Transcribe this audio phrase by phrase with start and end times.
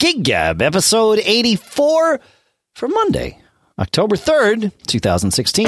[0.00, 2.20] Gig Gab, episode 84
[2.76, 3.36] for Monday,
[3.80, 5.66] October 3rd, 2016.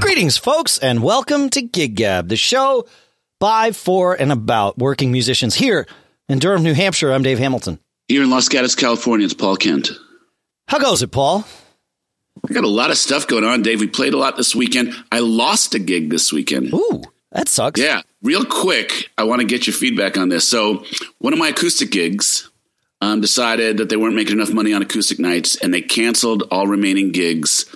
[0.00, 2.86] Greetings, folks, and welcome to Gig Gab, the show
[3.42, 5.84] by, for, and about working musicians here
[6.28, 7.12] in Durham, New Hampshire.
[7.12, 7.80] I'm Dave Hamilton.
[8.06, 9.90] Here in Los Gatos, California, it's Paul Kent.
[10.68, 11.44] How goes it, Paul?
[12.48, 13.80] I got a lot of stuff going on, Dave.
[13.80, 14.94] We played a lot this weekend.
[15.10, 16.72] I lost a gig this weekend.
[16.72, 17.02] Ooh,
[17.32, 17.80] that sucks.
[17.80, 20.46] Yeah, real quick, I want to get your feedback on this.
[20.46, 20.84] So,
[21.18, 22.48] one of my acoustic gigs
[23.00, 26.68] um, decided that they weren't making enough money on acoustic nights, and they canceled all
[26.68, 27.66] remaining gigs.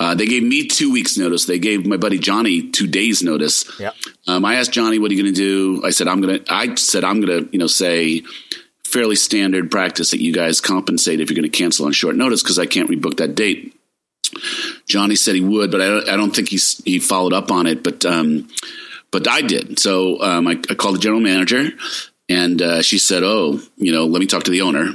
[0.00, 1.44] Uh, they gave me two weeks' notice.
[1.44, 3.70] They gave my buddy Johnny two days' notice.
[3.78, 3.92] Yeah.
[4.26, 6.52] Um, I asked Johnny, "What are you going to do?" I said, "I'm going to."
[6.52, 8.22] I said, "I'm going to," you know, say
[8.84, 12.42] fairly standard practice that you guys compensate if you're going to cancel on short notice
[12.42, 13.74] because I can't rebook that date.
[14.86, 17.82] Johnny said he would, but I, I don't think he's he followed up on it.
[17.82, 18.48] But um,
[19.10, 19.78] but I did.
[19.78, 21.70] So um, I, I called the general manager,
[22.28, 24.92] and uh, she said, "Oh, you know, let me talk to the owner."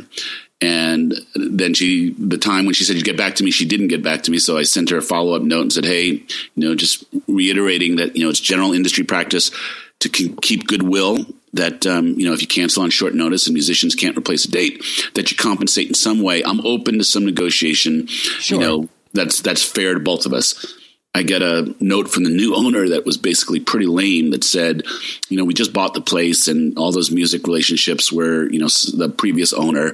[0.61, 3.87] And then she, the time when she said, you get back to me, she didn't
[3.87, 4.39] get back to me.
[4.39, 6.23] So I sent her a follow up note and said, Hey, you
[6.55, 9.51] know, just reiterating that, you know, it's general industry practice
[9.99, 13.95] to keep goodwill that, um, you know, if you cancel on short notice and musicians
[13.95, 14.83] can't replace a date,
[15.15, 16.43] that you compensate in some way.
[16.43, 18.59] I'm open to some negotiation, Sure.
[18.59, 20.73] you know, that's, that's fair to both of us.
[21.19, 24.83] I get a note from the new owner that was basically pretty lame that said,
[25.27, 28.67] you know, we just bought the place and all those music relationships were, you know,
[28.95, 29.93] the previous owner.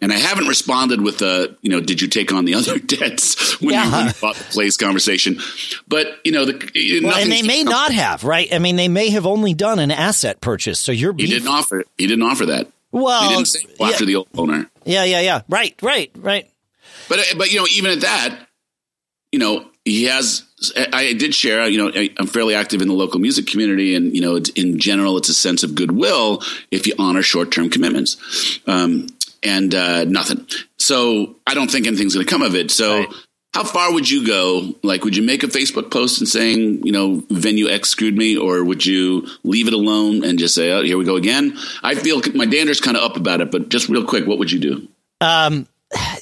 [0.00, 3.60] And I haven't responded with the, you know, did you take on the other debts
[3.60, 4.06] when Yeah.
[4.06, 5.40] you bought the place conversation?
[5.88, 8.52] But, you know, the, Well, and they may not have, right?
[8.54, 10.78] I mean, they may have only done an asset purchase.
[10.78, 11.82] So you're He didn't offer.
[11.98, 12.68] He didn't offer that.
[12.92, 14.70] Well, he didn't say after the old owner.
[14.84, 15.42] yeah, yeah, yeah.
[15.48, 16.48] Right, right, right.
[17.08, 18.46] But uh, but you know, even at that,
[19.32, 20.44] you know, he has.
[20.92, 21.66] I did share.
[21.68, 24.50] You know, I- I'm fairly active in the local music community, and you know, it's,
[24.50, 28.60] in general, it's a sense of goodwill if you honor short term commitments.
[28.66, 29.08] Um,
[29.42, 30.46] and uh, nothing.
[30.78, 32.70] So I don't think anything's going to come of it.
[32.70, 33.00] So.
[33.00, 33.08] Right.
[33.54, 34.74] How far would you go?
[34.82, 38.34] Like, would you make a Facebook post and saying, you know, venue X screwed me,
[38.34, 41.58] or would you leave it alone and just say, oh, here we go again?
[41.82, 44.50] I feel my dander's kind of up about it, but just real quick, what would
[44.50, 44.88] you do?
[45.20, 45.66] Um,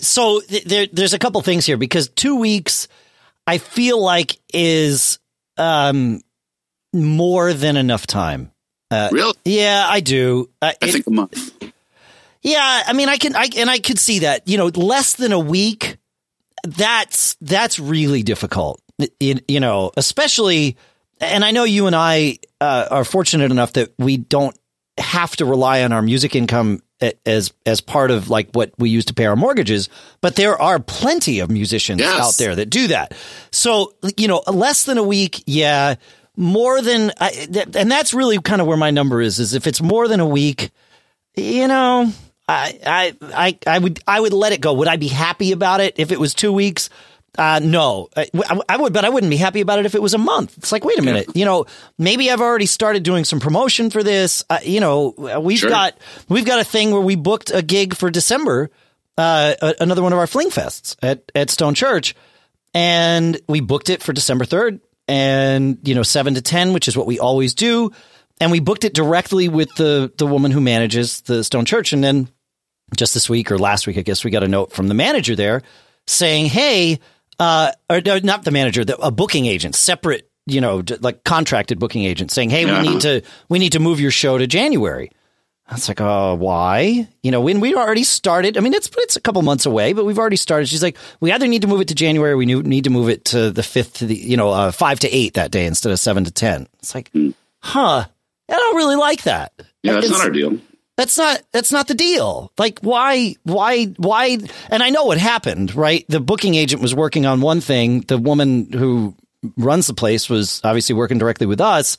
[0.00, 2.88] so th- there, there's a couple things here because two weeks,
[3.50, 5.18] I feel like is
[5.56, 6.20] um
[6.92, 8.50] more than enough time.
[8.90, 9.34] Uh, Really?
[9.44, 10.50] Yeah, I do.
[10.62, 11.52] Uh, I it- think a month.
[12.42, 14.48] yeah, I mean, I can, I and I could see that.
[14.48, 15.96] You know, less than a week.
[16.64, 18.80] That's that's really difficult.
[19.18, 20.76] You, you know, especially,
[21.20, 24.56] and I know you and I uh, are fortunate enough that we don't
[24.98, 26.82] have to rely on our music income
[27.24, 29.88] as as part of like what we use to pay our mortgages.
[30.20, 32.20] But there are plenty of musicians Yes.
[32.20, 33.14] out there that do that.
[33.50, 35.94] So you know, less than a week, yeah.
[36.36, 39.38] More than, I, and that's really kind of where my number is.
[39.40, 40.70] Is if it's more than a week,
[41.36, 42.10] you know,
[42.48, 44.72] I, I, I, I would, I would let it go.
[44.74, 46.88] Would I be happy about it if it was two weeks?
[47.38, 48.28] Uh, no, I,
[48.68, 50.58] I would, but I wouldn't be happy about it if it was a month.
[50.58, 54.02] It's like, wait a minute, you know, maybe I've already started doing some promotion for
[54.02, 54.44] this.
[54.50, 55.70] Uh, you know, we've Sure.
[55.70, 55.96] got,
[56.28, 58.70] we've got a thing where we booked a gig for December,
[59.16, 62.14] uh, another one of our fling fests at, at Stone Church.
[62.74, 66.96] And we booked it for December 3rd and, you know, seven to 10, which is
[66.96, 67.92] what we always do.
[68.40, 71.92] And we booked it directly with the, the woman who manages the Stone Church.
[71.92, 72.28] And then
[72.96, 75.36] just this week or last week, I guess we got a note from the manager
[75.36, 75.62] there
[76.06, 76.98] saying, Hey,
[77.40, 81.78] uh, or no, not the manager, the, a booking agent, separate, you know, like contracted
[81.80, 82.80] booking agent saying, Hey, Yeah.
[82.82, 85.10] we need to, we need to move your show to January.
[85.66, 87.06] I was like, oh, why?
[87.22, 90.04] You know, when we already started, I mean, it's it's a couple months away, but
[90.04, 90.68] we've already started.
[90.68, 93.08] She's like, we either need to move it to January, or we need to move
[93.08, 95.92] it to the fifth to the, you know, uh, five to eight that day instead
[95.92, 96.66] of seven to ten.
[96.80, 97.12] It's like,
[97.60, 98.04] huh?
[98.48, 99.52] I don't really like that.
[99.84, 100.58] Yeah, that's It's- not our deal.
[101.00, 102.52] That's not that's not the deal.
[102.58, 104.38] Like why why why
[104.68, 106.04] and I know what happened, right?
[106.08, 109.14] The booking agent was working on one thing, the woman who
[109.56, 111.96] runs the place was obviously working directly with us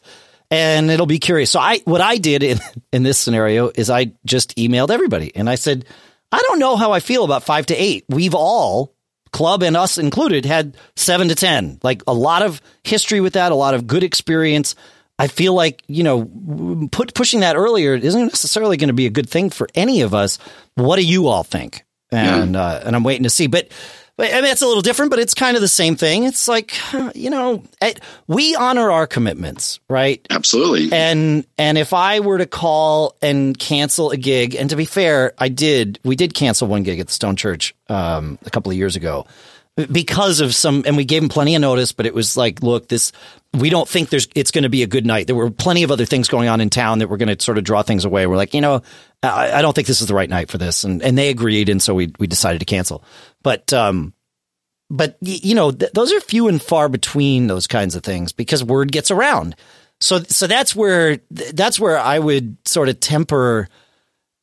[0.52, 1.50] and it'll be curious.
[1.50, 2.60] So I what I did in
[2.94, 5.86] in this scenario is I just emailed everybody and I said,
[6.32, 8.06] "I don't know how I feel about 5 to 8.
[8.08, 8.94] We've all
[9.32, 11.80] club and us included had 7 to 10.
[11.82, 14.76] Like a lot of history with that, a lot of good experience.
[15.22, 16.26] I feel like, you know,
[16.92, 20.16] put pushing that earlier isn't necessarily going to be a good thing for any of
[20.16, 20.40] us.
[20.74, 21.86] What do you all think?
[22.12, 23.46] And uh, and I'm waiting to see.
[23.46, 23.70] But
[24.18, 26.24] But I mean, it's a little different, but it's kind of the same thing.
[26.24, 26.76] It's like,
[27.16, 27.64] you know,
[28.28, 30.26] we honor our commitments, right?
[30.32, 30.90] Absolutely.
[30.92, 35.34] And and if I were to call and cancel a gig, and to be fair,
[35.38, 36.00] I did.
[36.04, 39.28] We did cancel one gig at the Stone Church um, a couple of years ago
[39.92, 41.92] because of some, and we gave him plenty of notice.
[41.92, 43.12] But it was like, look, this
[43.54, 45.28] we don't think there's it's going to be a good night.
[45.28, 47.58] There were plenty of other things going on in town that were going to sort
[47.58, 48.28] of draw things away.
[48.28, 48.82] We're like, you know,
[49.24, 51.70] I, I, don't think this is the right night for this, and and they agreed,
[51.70, 53.04] and so we we decided to cancel.
[53.44, 54.14] But um,
[54.90, 58.64] but you know, th- those are few and far between those kinds of things because
[58.64, 59.56] word gets around.
[60.00, 63.68] So so that's where that's where I would sort of temper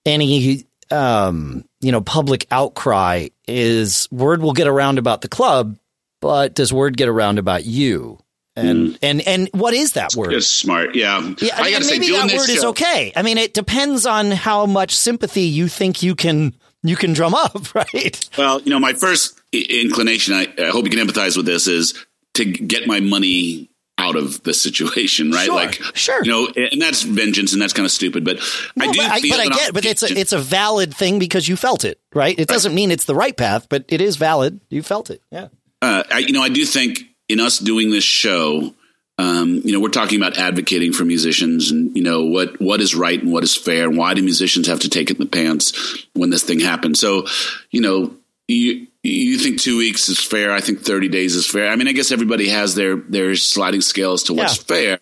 [0.07, 5.79] any um you know public outcry is word will get around about the club,
[6.21, 8.19] but does word get around about you?
[8.57, 8.99] And mm.
[9.03, 10.33] and and what is that word?
[10.33, 11.21] It's smart, yeah.
[11.41, 12.53] Yeah, I, mean, maybe say, that word show.
[12.53, 13.13] is okay.
[13.15, 17.35] I mean, it depends on how much sympathy you think you can you can drum
[17.35, 18.29] up, right?
[18.37, 21.95] Well, you know, my first inclination, I, I hope you can empathize with this, is
[22.35, 25.47] to get my money out of the situation, right?
[25.47, 28.25] Sure, like, sure, you know, and that's vengeance, and that's kind of stupid.
[28.25, 28.39] But
[28.77, 31.19] no, I do, but I, but I get, but it's a it's a valid thing
[31.19, 32.39] because you felt it, right?
[32.39, 34.61] It doesn't mean it's the right path, but it is valid.
[34.71, 35.49] You felt it, yeah.
[35.81, 38.75] Uh, I, you know, I do think in us doing this show,
[39.17, 42.95] um, you know, we're talking about advocating for musicians and, you know, what, what is
[42.95, 45.31] right and what is fair and why do musicians have to take it in the
[45.31, 46.99] pants when this thing happens?
[46.99, 47.27] So,
[47.71, 48.17] you know,
[48.49, 50.53] you, you think two weeks is fair.
[50.53, 51.71] I think 30 days is fair.
[51.71, 54.65] I mean, I guess everybody has their, their sliding scales to what's yeah.
[54.65, 54.99] fair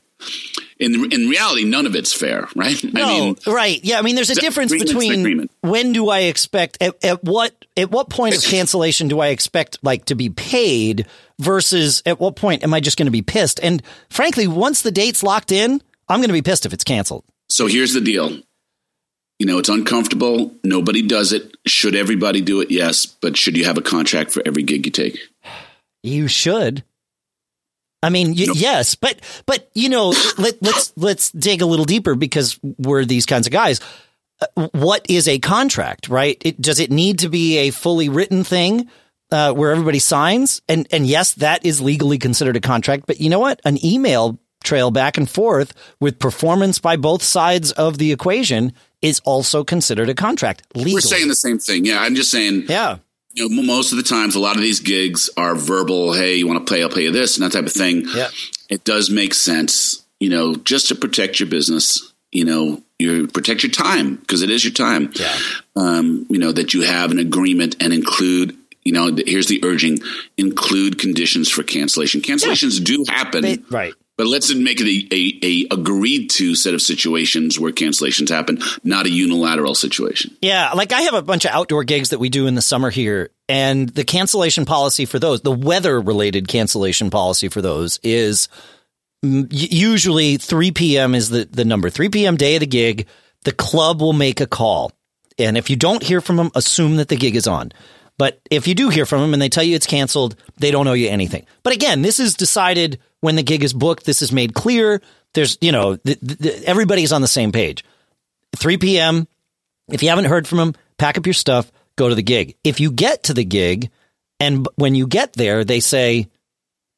[0.79, 2.83] in in reality, none of it's fair, right?
[2.85, 3.81] No, I mean, right?
[3.83, 7.91] Yeah, I mean, there's a difference between when do I expect at, at, what at
[7.91, 11.07] what point of cancellation do I expect like to be paid
[11.39, 13.59] versus at what point am I just going to be pissed?
[13.63, 17.25] And frankly, once the date's locked in, I'm going to be pissed if it's canceled.
[17.49, 18.39] So here's the deal.
[19.39, 20.55] You know, it's uncomfortable.
[20.65, 21.55] Nobody does it.
[21.67, 22.71] Should everybody do it?
[22.71, 23.05] Yes.
[23.07, 25.19] But should you have a contract for every gig you take?
[26.03, 26.85] You should.
[28.03, 28.57] I mean, y- nope.
[28.59, 33.27] yes, but but you know, let, let's let's dig a little deeper because we're these
[33.27, 33.81] kinds of guys.
[34.57, 36.41] Uh, what is a contract, right?
[36.45, 38.89] It, does it need to be a fully written thing
[39.31, 40.63] uh, where everybody signs?
[40.69, 43.07] And and yes, that is legally considered a contract.
[43.07, 43.61] But you know what?
[43.65, 49.21] An email trail back and forth with performance by both sides of the equation is
[49.25, 50.63] also considered a contract.
[50.75, 50.95] Legally.
[50.95, 51.85] We're saying the same thing.
[51.85, 52.65] Yeah, I'm just saying.
[52.69, 52.99] Yeah
[53.37, 56.15] you know, most of the times, a lot of these gigs are verbal.
[56.15, 56.83] Hey, you want to play?
[56.83, 58.05] I'll play you this and that type of thing.
[58.09, 58.29] Yeah.
[58.71, 62.15] It does make sense, you know, just to protect your business.
[62.33, 65.13] You know, you protect your time because it is your time.
[65.15, 65.37] Yeah.
[65.77, 68.57] Um, you know that you have an agreement and include.
[68.85, 69.99] You know, here's the urging:
[70.39, 72.23] include conditions for cancellation.
[72.23, 72.85] Cancellations yeah.
[72.85, 73.95] do happen, they, right?
[74.17, 78.61] But let's make it a, a, a, agreed to set of situations where cancellations happen,
[78.83, 80.35] not a unilateral situation.
[80.41, 82.89] Yeah, like I have a bunch of outdoor gigs that we do in the summer
[82.89, 88.49] here, and the cancellation policy for those, the weather related cancellation policy for those is
[89.23, 91.15] mm, usually 3 p.m.
[91.15, 91.91] is the, the number.
[91.91, 92.39] 3 p.m.
[92.39, 93.07] day of the gig,
[93.45, 94.93] the club will make a call.
[95.39, 97.71] And if you don't hear from them, assume that the gig is on.
[98.19, 100.89] But if you do hear from them and they tell you it's canceled, they don't
[100.89, 101.47] owe you anything.
[101.63, 104.07] But again, this is decided when the gig is booked.
[104.07, 105.03] This is made clear.
[105.35, 107.85] There's, you know, the, the, everybody's on the same page.
[108.55, 109.27] 3 p.m.
[109.89, 112.55] If you haven't heard from them, pack up your stuff, go to the gig.
[112.63, 113.91] If you get to the gig
[114.39, 116.29] and when you get there, they say,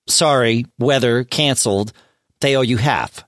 [0.06, 1.94] sorry, weather canceled,
[2.42, 3.24] they owe you half.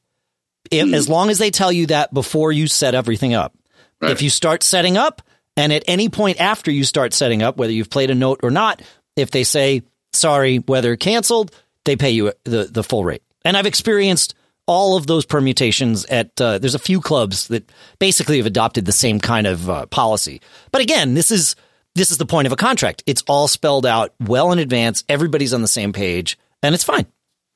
[0.70, 0.94] If, mm.
[0.94, 3.56] As long as they tell you that before you set everything up.
[4.02, 4.12] Right.
[4.12, 5.22] If you start setting up,
[5.56, 8.50] and at any point after you start setting up, whether you've played a note or
[8.50, 8.82] not,
[9.16, 11.50] if they say, sorry, weather canceled,
[11.90, 13.22] they pay you the, the full rate.
[13.44, 14.34] And I've experienced
[14.66, 17.68] all of those permutations at, uh, there's a few clubs that
[17.98, 20.40] basically have adopted the same kind of uh, policy.
[20.70, 21.56] But again, this is,
[21.96, 23.02] this is the point of a contract.
[23.06, 25.02] It's all spelled out well in advance.
[25.08, 27.06] Everybody's on the same page and it's fine.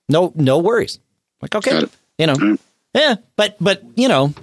[0.08, 0.98] No, no worries.
[1.40, 1.84] Like, okay,
[2.18, 2.56] you know,
[2.94, 4.34] yeah, but, but, you know,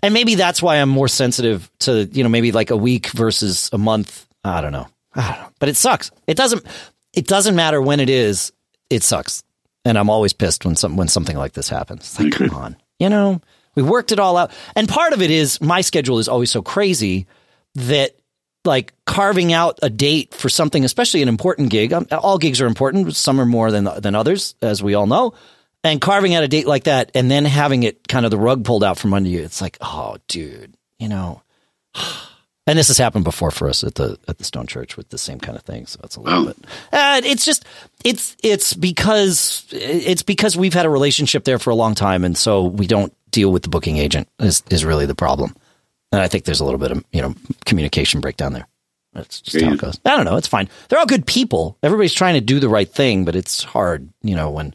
[0.00, 3.68] and maybe that's why I'm more sensitive to, you know, maybe like a week versus
[3.72, 4.26] a month.
[4.44, 4.86] I don't know.
[5.14, 5.50] I don't know.
[5.58, 6.12] But it sucks.
[6.28, 6.64] It doesn't
[7.12, 8.52] it doesn't matter when it is,
[8.90, 9.42] it sucks.
[9.84, 12.00] And I'm always pissed when some when something like this happens.
[12.00, 12.76] It's like, come on.
[12.98, 13.40] You know,
[13.74, 14.52] we worked it all out.
[14.76, 17.26] And part of it is my schedule is always so crazy
[17.76, 18.16] that
[18.66, 21.94] like carving out a date for something, especially an important gig.
[21.94, 23.16] Um, all gigs are important.
[23.16, 25.32] Some are more than than others, as we all know
[25.82, 28.64] and carving out a date like that and then having it kind of the rug
[28.64, 31.42] pulled out from under you it's like oh dude you know
[32.66, 35.18] and this has happened before for us at the at the stone church with the
[35.18, 36.56] same kind of thing so it's a little bit
[36.92, 37.64] uh, it's just
[38.04, 42.36] it's it's because it's because we've had a relationship there for a long time and
[42.36, 45.54] so we don't deal with the booking agent is is really the problem
[46.12, 48.66] and i think there's a little bit of you know communication breakdown there
[49.14, 49.98] That's just how it goes.
[50.04, 50.36] I don't know.
[50.36, 50.68] It's fine.
[50.88, 51.76] They're all good people.
[51.82, 54.72] Everybody's trying to do the right thing, but it's hard, you know, when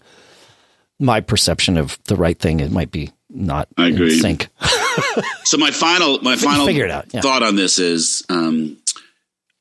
[1.00, 4.13] my perception of the right thing it might be not I agree.
[4.13, 4.48] in sync.
[5.44, 7.22] so my final my final figure it out, yeah.
[7.22, 8.78] thought on this is um,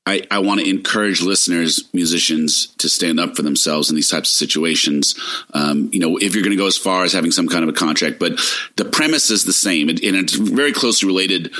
[0.07, 4.31] I, I want to encourage listeners, musicians, to stand up for themselves in these types
[4.31, 5.14] of situations.
[5.55, 7.71] Um, you know, if you're going to go as far as having some kind of
[7.71, 8.38] a contract, but
[8.76, 11.55] the premise is the same, and, and it's very closely related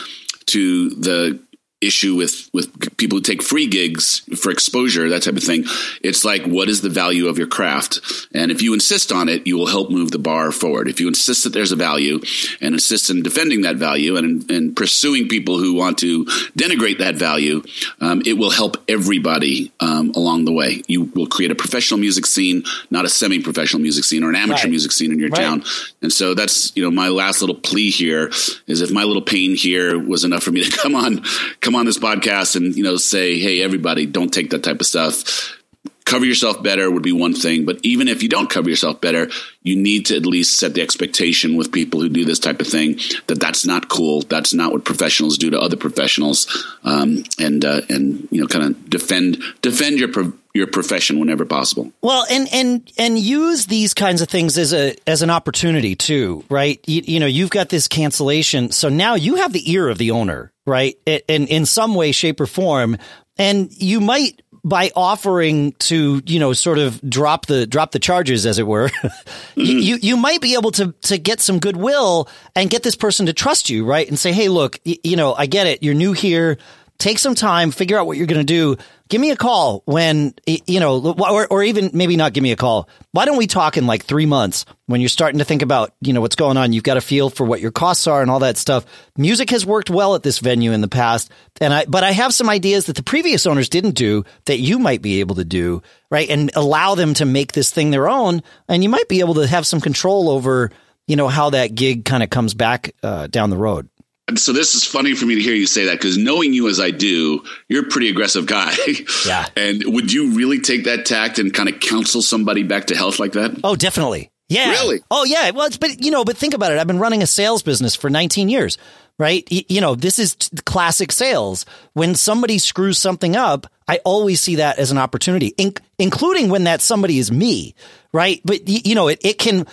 [0.47, 1.41] to the
[1.87, 5.65] issue with with people who take free gigs for exposure that type of thing.
[6.03, 8.01] It's like what is the value of your craft?
[8.35, 10.89] And if you insist on it you will help move the bar forward.
[10.89, 12.21] If you insist that there's a value
[12.61, 16.25] and insist in defending that value and, and pursuing people who want to
[16.57, 17.63] denigrate that value
[18.01, 20.83] um, it will help everybody um, along the way.
[20.89, 24.55] You will create a professional music scene not a semi-professional music scene or an amateur
[24.65, 24.71] Right.
[24.71, 25.41] music scene in your Right.
[25.43, 25.65] town.
[26.03, 28.31] And so that's you know my last little plea here
[28.67, 31.23] is if my little pain here was enough for me to come on
[31.61, 34.87] come on this podcast and you know say hey everybody don't take that type of
[34.87, 35.59] stuff.
[36.05, 37.65] Cover yourself better would be one thing.
[37.65, 39.31] But even if you don't cover yourself better
[39.63, 42.67] you need to at least set the expectation with people who do this type of
[42.67, 44.21] thing that that's not cool.
[44.23, 48.65] That's not what professionals do to other professionals um, and uh, and you know kind
[48.65, 51.93] of defend defend your pro- your profession whenever possible.
[52.01, 56.45] Well, and and and use these kinds of things as a as an opportunity too,
[56.49, 56.81] right?
[56.87, 60.13] You, you know, you've got this cancellation, so now you have the ear of the
[60.13, 60.97] owner, right?
[61.07, 62.97] It- In in some way, shape, or form,
[63.37, 68.47] and you might by offering to you know sort of drop the drop the charges
[68.47, 69.79] as it were you, mm-hmm.
[69.79, 73.35] you you might be able to to get some goodwill and get this person to
[73.35, 74.09] trust you right?
[74.09, 75.83] And say hey look y- you know i get it.
[75.83, 76.57] You're new here
[77.05, 78.77] take some time figure out what you're going to do.
[79.11, 82.57] Give me a call when you know or, or even maybe not give me a
[82.57, 82.89] call.
[83.13, 86.15] Why don't we talk in like three months when you're starting to think about you
[86.15, 86.73] know what's going on?
[86.73, 88.87] You've got a feel for what your costs are and all that stuff.
[89.19, 91.31] Music has worked well at this venue in the past
[91.61, 94.79] and i but i have some ideas that the previous owners didn't do that you
[94.79, 98.43] might be able to do right and allow them to make this thing their own
[98.69, 100.73] and you might be able to have some control over
[101.07, 103.89] you know how that gig kind of comes back uh, down the road
[104.37, 106.81] so this is funny for me to hear you say that because knowing you as
[106.81, 108.75] I do, you're a pretty aggressive guy.
[109.27, 109.47] Yeah.
[109.57, 113.19] And would you really take that tact and kind of counsel somebody back to health
[113.19, 113.59] like that?
[113.65, 114.31] Oh, definitely.
[114.49, 114.71] Yeah.
[114.73, 115.01] Really?
[115.11, 115.51] Oh, yeah.
[115.51, 116.79] Well, it's, but you know, but think about it.
[116.79, 118.77] I've been running a sales business for 19 years,
[119.19, 119.47] right?
[119.51, 121.65] Y- you know, this is t- classic sales.
[121.95, 126.65] When somebody screws something up, I always see that as an opportunity, in- including when
[126.65, 127.75] that somebody is me,
[128.13, 128.41] right?
[128.45, 129.67] But y- you know, it, it can,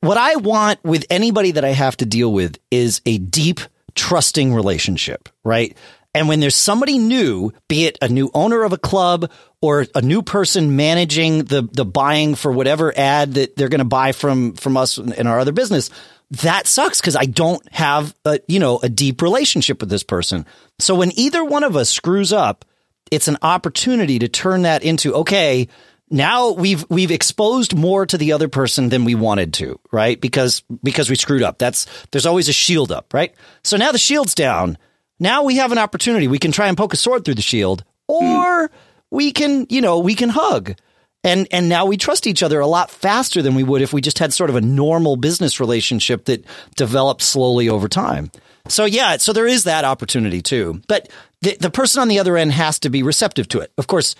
[0.00, 3.60] what I want with anybody that I have to deal with is a deep,
[3.94, 5.76] trusting relationship, right?
[6.14, 10.02] And when there's somebody new, be it a new owner of a club or a
[10.02, 14.54] new person managing the the buying for whatever ad that they're going to buy from
[14.54, 15.90] from us in our other business,
[16.30, 20.46] that sucks because I don't have a you know a deep relationship with this person.
[20.78, 22.64] So when either one of us screws up,
[23.10, 25.68] it's an opportunity to turn that into okay
[26.10, 30.20] now we've we've exposed more to the other person than we wanted to right?
[30.20, 31.58] Because because we screwed up.
[31.58, 33.34] That's there's always a shield up right?
[33.62, 34.78] So now the shield's down.
[35.20, 36.28] Now we have an opportunity.
[36.28, 38.70] We can try and poke a sword through the shield or
[39.10, 40.74] we can you know we can hug.
[41.24, 44.00] And and now we trust each other a lot faster than we would if we
[44.00, 46.44] just had sort of a normal business relationship that
[46.76, 48.30] developed slowly over time.
[48.68, 50.80] So yeah so there is that opportunity too.
[50.86, 51.10] But
[51.40, 53.72] the, the person on the other end has to be receptive to it.
[53.78, 54.14] Of course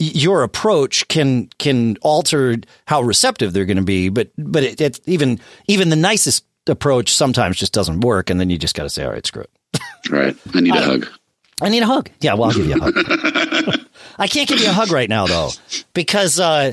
[0.00, 5.00] your approach can can alter how receptive they're going to be but but it, it's
[5.06, 5.38] even
[5.68, 9.04] even the nicest approach sometimes just doesn't work and then you just got to say
[9.04, 9.50] all right screw it
[10.10, 10.36] Right.
[10.54, 11.06] I need a hug.
[11.62, 12.08] I need a hug.
[12.20, 12.94] Yeah, well, I'll give you a hug.
[14.18, 15.50] I can't give you a hug right now though,
[15.92, 16.72] because uh,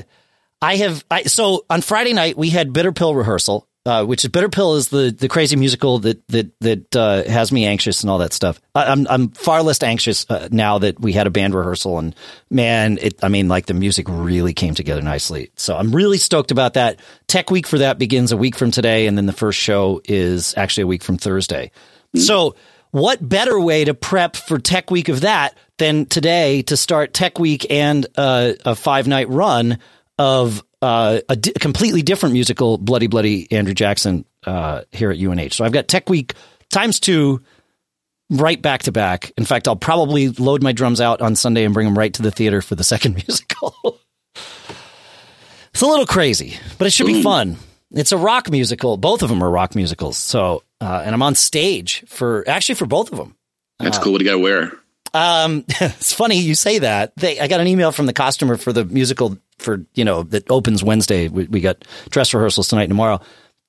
[0.62, 1.04] I have.
[1.10, 4.74] I, so on Friday night we had Bitter Pill rehearsal, uh, which is Bitter Pill
[4.74, 8.34] is the the crazy musical that that that uh, has me anxious and all that
[8.34, 8.60] stuff.
[8.74, 12.14] I, I'm I'm far less anxious uh, now that we had a band rehearsal and
[12.50, 13.24] man, it.
[13.24, 15.52] I mean, like the music really came together nicely.
[15.56, 17.00] So I'm really stoked about that.
[17.28, 20.52] Tech Week for that begins a week from today, and then the first show is
[20.58, 21.70] actually a week from Thursday.
[22.14, 22.56] So
[22.90, 27.38] what better way to prep for Tech Week of that than today to start Tech
[27.38, 29.78] Week and uh, a five night run
[30.18, 35.50] of uh, a di- completely different musical, Bloody Bloody Andrew Jackson, uh, here at UNH.
[35.52, 36.34] So I've got Tech Week
[36.70, 37.42] times two
[38.30, 39.32] right back to back.
[39.36, 42.22] In fact, I'll probably load my drums out on Sunday and bring them right to
[42.22, 44.00] the theater for the second musical.
[44.34, 47.56] it's a little crazy, but it should be fun.
[47.90, 48.96] It's a rock musical.
[48.98, 50.18] Both of them are rock musicals.
[50.18, 53.34] So, uh, and I'm on stage for actually for both of them.
[53.78, 54.12] That's cool.
[54.12, 54.72] What do you got to wear?
[55.14, 57.16] Um, it's funny you say that.
[57.16, 60.50] They, I got an email from the costumer for the musical for you know that
[60.50, 61.28] opens Wednesday.
[61.28, 63.20] We, we got dress rehearsals tonight and tomorrow.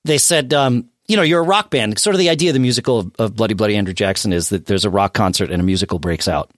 [0.04, 1.98] They said, um, you know, you're a rock band.
[1.98, 4.66] Sort of the idea of the musical of, of Bloody Bloody Andrew Jackson is that
[4.66, 6.50] there's a rock concert and a musical breaks out.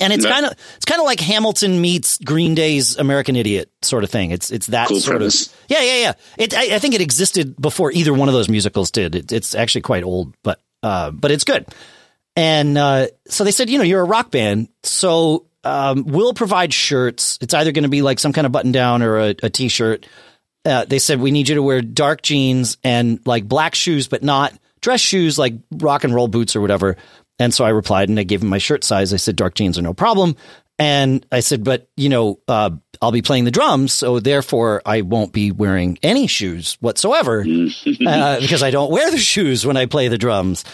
[0.00, 0.32] And it's Yeah.
[0.32, 4.30] kind of it's kind of like Hamilton meets Green Day's American Idiot sort of thing.
[4.30, 5.46] It's it's that Cool sort premise.
[5.46, 6.12] of yeah yeah yeah.
[6.36, 9.14] It I, I think it existed before either one of those musicals did.
[9.14, 11.64] It, it's actually quite old, but uh, but it's good.
[12.34, 16.72] And uh, so they said, you know, you're a rock band, so um, we'll provide
[16.72, 17.38] shirts.
[17.40, 20.06] It's either going to be like some kind of button down or a, a t-shirt.
[20.64, 24.22] Uh, they said we need you to wear dark jeans and like black shoes, but
[24.22, 26.96] not dress shoes like rock and roll boots or whatever.
[27.38, 29.12] And so I replied and I gave him my shirt size.
[29.12, 30.36] I said dark jeans are no problem.
[30.78, 32.70] And I said, but you know, uh,
[33.02, 37.40] I'll be playing the drums, so therefore I won't be wearing any shoes whatsoever
[38.06, 40.64] uh, because I don't wear the shoes when I play the drums.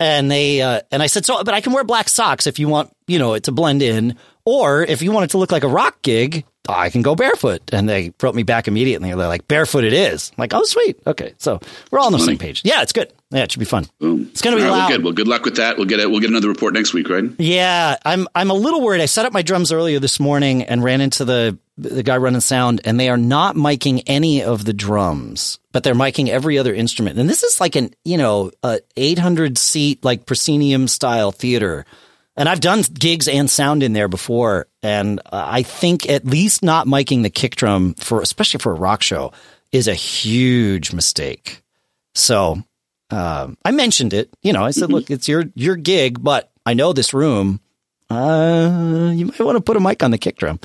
[0.00, 2.68] And they uh, and I said, so, but I can wear black socks if you
[2.68, 5.64] want, you know, it to blend in, or if you want it to look like
[5.64, 7.62] a rock gig, I can go barefoot.
[7.72, 9.08] And they wrote me back immediately.
[9.08, 10.30] They're like, barefoot it is.
[10.30, 11.00] I'm like, oh, sweet.
[11.06, 12.62] Okay, so we're all on the same page.
[12.64, 13.12] Yeah, it's good.
[13.30, 13.86] Yeah, it should be fun.
[13.98, 14.28] Boom.
[14.30, 15.04] It's gonna be All right, well, good.
[15.04, 15.76] Well, good luck with that.
[15.76, 16.10] We'll get it.
[16.10, 17.24] We'll get another report next week, right?
[17.38, 19.00] Yeah, I'm I'm a little worried.
[19.00, 22.40] I set up my drums earlier this morning and ran into the the guy running
[22.40, 26.74] sound, and they are not miking any of the drums, but they're miking every other
[26.74, 27.18] instrument.
[27.18, 31.86] And this is like an you know a 800 seat like proscenium style theater.
[32.36, 36.86] And I've done gigs and sound in there before, and I think at least not
[36.86, 39.32] miking the kick drum for especially for a rock show
[39.70, 41.62] is a huge mistake.
[42.14, 42.62] So
[43.10, 44.30] um, I mentioned it.
[44.42, 47.60] You know, I said, "Look, it's your your gig, but I know this room.
[48.08, 50.58] Uh, you might want to put a mic on the kick drum."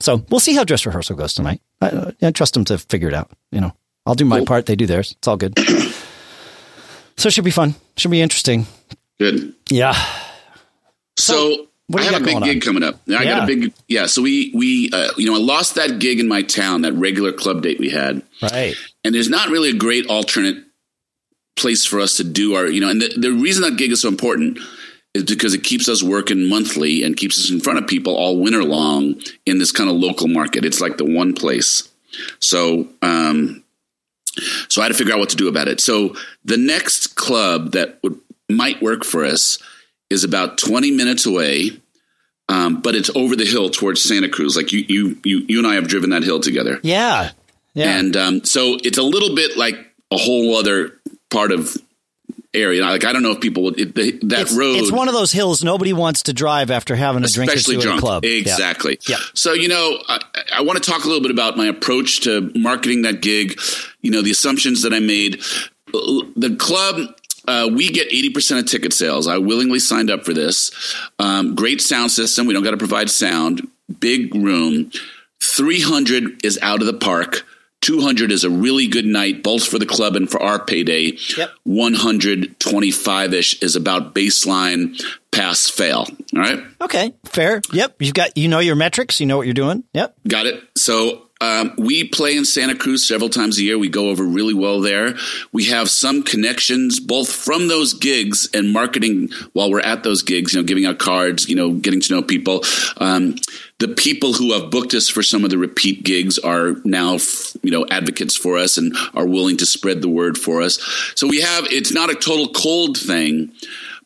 [0.00, 1.60] So we'll see how dress rehearsal goes tonight.
[1.80, 3.30] I, I trust them to figure it out.
[3.52, 3.72] You know,
[4.06, 4.46] I'll do my Cool.
[4.46, 5.12] part; they do theirs.
[5.18, 5.56] It's all good.
[7.16, 7.76] so it should be fun.
[7.96, 8.66] Should be interesting.
[9.20, 9.54] Good.
[9.70, 9.94] Yeah.
[11.22, 12.60] So, I have a big gig on?
[12.60, 13.00] coming up.
[13.08, 13.24] I Yeah.
[13.24, 14.06] got a big yeah.
[14.06, 17.32] So we we uh, you know I lost that gig in my town, that regular
[17.32, 18.74] club date we had, Right.
[19.04, 20.64] and there's not really a great alternate
[21.56, 22.88] place for us to do our you know.
[22.88, 24.58] And the, the reason that gig is so important
[25.14, 28.40] is because it keeps us working monthly and keeps us in front of people all
[28.40, 30.64] winter long in this kind of local market.
[30.64, 31.86] It's like the one place.
[32.40, 33.62] So um,
[34.70, 35.80] so I had to figure out what to do about it.
[35.80, 39.58] So the next club that would might work for us
[40.12, 41.70] is about 20 minutes away,
[42.48, 44.56] um, but it's over the hill towards Santa Cruz.
[44.56, 47.30] Like you, you, you, you and I have driven that hill together, Yeah.
[47.74, 47.98] Yeah.
[47.98, 49.74] and um, so it's a little bit like
[50.10, 51.74] a whole other part of
[52.54, 52.82] area.
[52.82, 54.76] Like I don't know if people would it, the, that it's, road.
[54.76, 57.76] it's one of those hills nobody wants to drive after having a drink or especially
[57.76, 57.96] two drunk.
[57.96, 58.24] at a club.
[58.26, 58.38] Yeah.
[58.38, 58.98] Exactly.
[59.08, 59.16] Yeah.
[59.32, 60.20] So you know, I,
[60.56, 63.58] I want to talk a little bit about my approach to marketing that gig.
[64.02, 65.40] You know, the assumptions that I made.
[65.92, 67.14] The club.
[67.46, 69.26] Uh, we get 80% of ticket sales.
[69.26, 70.70] I willingly signed up for this.
[71.18, 72.46] Um, great sound system.
[72.46, 73.68] We don't got to provide sound.
[74.00, 74.90] Big room.
[75.42, 77.44] 300 is out of the park.
[77.80, 81.18] 200 is a really good night, both for the club and for our payday.
[81.36, 81.50] Yep.
[81.64, 85.02] 125 ish is about baseline
[85.32, 86.06] pass fail.
[86.34, 86.62] All right.
[86.80, 87.12] Okay.
[87.24, 87.60] Fair.
[87.72, 87.96] Yep.
[88.00, 89.18] You've got you know your metrics.
[89.18, 89.82] You know what you're doing.
[89.94, 90.16] Yep.
[90.28, 90.62] Got it.
[90.76, 93.76] So um, we play in Santa Cruz several times a year.
[93.76, 95.16] We go over really well there.
[95.50, 100.54] We have some connections both from those gigs and marketing while we're at those gigs.
[100.54, 101.48] You know, giving out cards.
[101.48, 102.62] You know, getting to know people.
[102.98, 103.34] Um,
[103.80, 107.18] the people who have booked us for some of the repeat gigs are now,
[107.64, 110.78] you know, advocates for us and are willing to spread the word for us.
[111.16, 111.66] So we have.
[111.72, 113.50] It's not a total cold thing.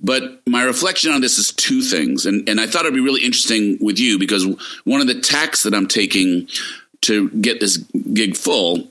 [0.00, 2.26] But my reflection on this is two things.
[2.26, 4.44] And, and I thought it'd be really interesting with you because
[4.84, 6.48] one of the tacks that I'm taking
[7.02, 8.88] to get this gig full,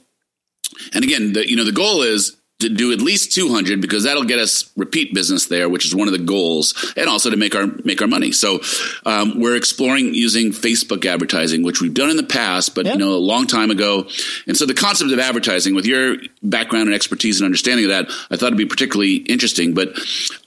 [0.93, 4.23] and again, the, you know, the goal is to do at least 200 because that'll
[4.23, 7.53] get us repeat business there, which is one of the goals, and also to make
[7.53, 8.31] our make our money.
[8.31, 8.61] So
[9.05, 12.93] um, we're exploring using Facebook advertising, which we've done in the past, but Yeah.
[12.93, 14.07] you know, a long time ago.
[14.47, 18.05] And so the concept of advertising, with your background and expertise and understanding of that,
[18.31, 19.73] I thought it'd be particularly interesting.
[19.73, 19.89] But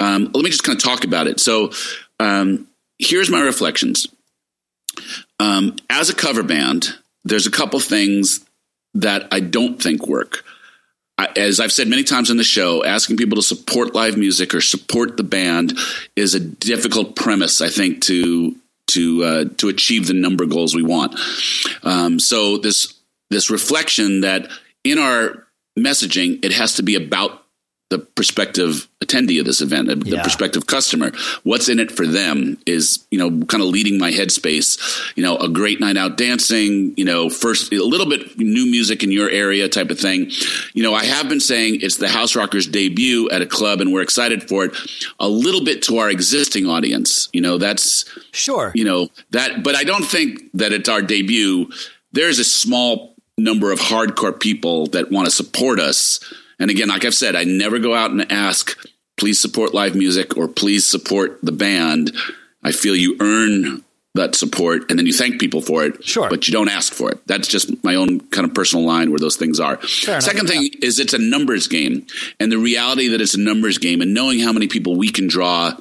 [0.01, 1.40] um, let me just kind of talk about it.
[1.40, 1.73] So
[2.18, 2.68] um,
[2.99, 4.07] here's my reflections.
[5.38, 8.44] Um, as a cover band, there's a couple things
[8.94, 10.44] that I don't think work.
[11.16, 14.54] I, as I've said many times in the show, asking people to support live music
[14.54, 15.76] or support the band
[16.14, 17.61] is a difficult premise.
[17.61, 18.57] I think to
[18.88, 21.18] to uh, to achieve the number goals we want.
[21.83, 22.94] Um, so this
[23.31, 24.48] this reflection that
[24.85, 25.46] in our
[25.78, 27.44] messaging, it has to be about
[27.90, 30.22] the prospective attendee of this event, the Yeah.
[30.22, 31.11] prospective customer.
[31.42, 34.77] What's in it for them is, you know, kind of leading my headspace.
[35.16, 39.03] You know, a great night out dancing, you know, first a little bit new music
[39.03, 40.31] in your area type of thing.
[40.74, 43.90] You know, I have been saying it's the House Rockers debut at a club and
[43.90, 44.72] we're excited for it
[45.18, 47.31] a little bit to our existing audience.
[47.33, 48.70] You know, that's Sure.
[48.74, 51.68] you know that but i don't think that it's our debut
[52.12, 56.20] there's a small number of hardcore people that want to support us
[56.59, 58.79] and again like i've said i never go out and ask
[59.16, 62.12] please support live music or please support the band
[62.62, 63.85] i feel you earn
[64.18, 66.05] that support and then you thank people for it.
[66.05, 66.29] Sure.
[66.29, 67.27] But you don't ask for it.
[67.27, 69.81] That's just my own kind of personal line where those things are.
[69.87, 70.87] Second thing yeah.
[70.87, 72.07] is it's a numbers game.
[72.38, 75.29] And the reality that it's a numbers game and knowing how many people we can
[75.29, 75.73] draw,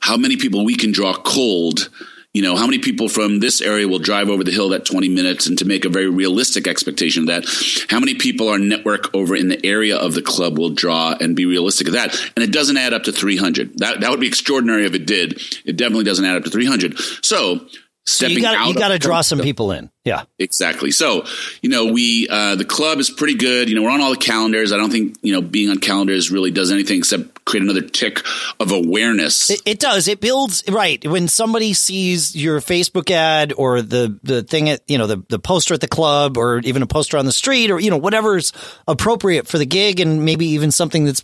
[0.00, 1.88] how many people we can draw cold
[2.34, 5.10] you know, how many people from this area will drive over the hill that 20
[5.10, 9.14] minutes and to make a very realistic expectation of that, how many people our network
[9.14, 12.18] over in the area of the club will draw and be realistic of that.
[12.34, 13.78] And it doesn't add up to 300.
[13.78, 15.42] That, that would be extraordinary if it did.
[15.66, 16.98] It definitely doesn't add up to 300.
[17.22, 17.66] So
[18.04, 19.90] stepping so you gotta, You got to draw some people in.
[20.04, 20.90] Yeah, exactly.
[20.90, 21.24] So,
[21.60, 23.68] you know, we, uh, the club is pretty good.
[23.68, 24.72] You know, we're on all the calendars.
[24.72, 28.20] I don't think, you know, being on calendars really does anything except create another tick
[28.58, 29.48] of awareness.
[29.48, 30.08] It, it does.
[30.08, 31.04] It builds, right.
[31.06, 35.38] When somebody sees your Facebook ad or the, the thing at, you know, the, the
[35.38, 38.52] poster at the club or even a poster on the street or, you know, whatever's
[38.88, 41.22] appropriate for the gig and maybe even something that's,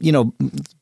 [0.00, 0.32] you know,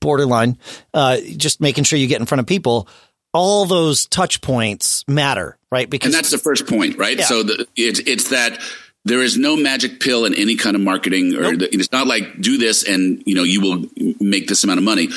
[0.01, 0.59] borderline,
[0.93, 2.89] uh, just making sure you get in front of people
[3.33, 5.89] all those touch points matter, right?
[5.89, 7.19] Because and that's the first point, right?
[7.19, 7.25] Yeah.
[7.25, 8.61] So the, it's it's that
[9.05, 11.59] there is no magic pill in any kind of marketing, or nope.
[11.61, 13.85] the, it's not like do this and you know you will
[14.21, 15.09] make this amount of money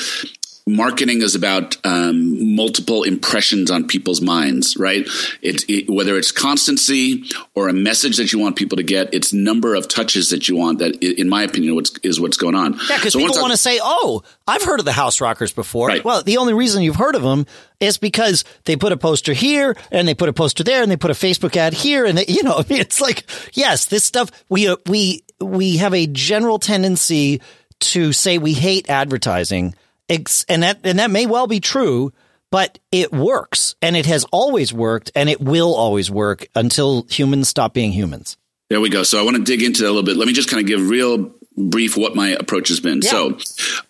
[0.66, 5.06] marketing is about um, multiple impressions on people's minds, right?
[5.40, 9.32] It's it, whether it's constancy or a message that you want people to get, it's
[9.32, 10.78] number of touches that you want.
[10.78, 12.74] That, in my opinion, what's, is what's going on.
[12.88, 15.88] Yeah, because so people want to say, "Oh, I've heard of the House Rockers before."
[15.88, 16.04] Right.
[16.04, 17.46] Well, the only reason you've heard of them
[17.80, 20.96] is because they put a poster here and they put a poster there and they
[20.96, 24.68] put a Facebook ad here, and they, you know, it's like, yes, this stuff we
[24.68, 27.40] uh, we we have a general tendency
[27.80, 29.74] to say we hate advertising
[30.08, 32.12] and that and that may well be true,
[32.50, 37.48] but it works and it has always worked and it will always work until humans
[37.48, 38.36] stop being humans.
[38.68, 39.02] There we go.
[39.02, 40.16] So I want to dig into that a little bit.
[40.16, 43.00] Let me just kind of give real brief what my approach has been.
[43.02, 43.10] Yeah.
[43.10, 43.38] So,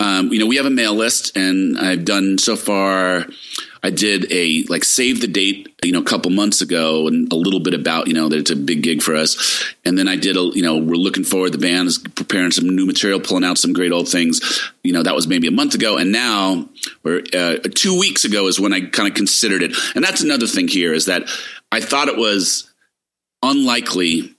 [0.01, 3.27] um, you know, we have a mail list and I've done so far
[3.85, 7.37] I did a like save the date, you know, a couple months ago and a
[7.37, 9.64] little bit about, you know, that it's a big gig for us.
[9.85, 11.51] And then I did a, you know, we're looking forward.
[11.51, 14.70] The band is preparing some new material, pulling out some great old things.
[14.85, 15.98] You know, that was maybe a month ago.
[15.98, 16.68] And now
[17.05, 19.77] or uh, two weeks ago is when I kind of considered it.
[19.96, 21.29] And that's another thing here is that
[21.72, 22.72] I thought it was
[23.42, 24.33] unlikely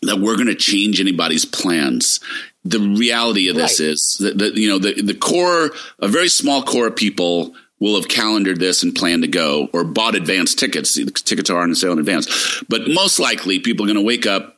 [0.00, 2.20] that we're going to change anybody's plans.
[2.68, 3.88] The reality of this right.
[3.88, 7.94] is that, that, you know, the, the core, a very small core of people will
[7.94, 10.94] have calendared this and planned to go or bought advance tickets.
[10.94, 12.62] The tickets are on sale in advance.
[12.68, 14.56] But most likely people are going to wake up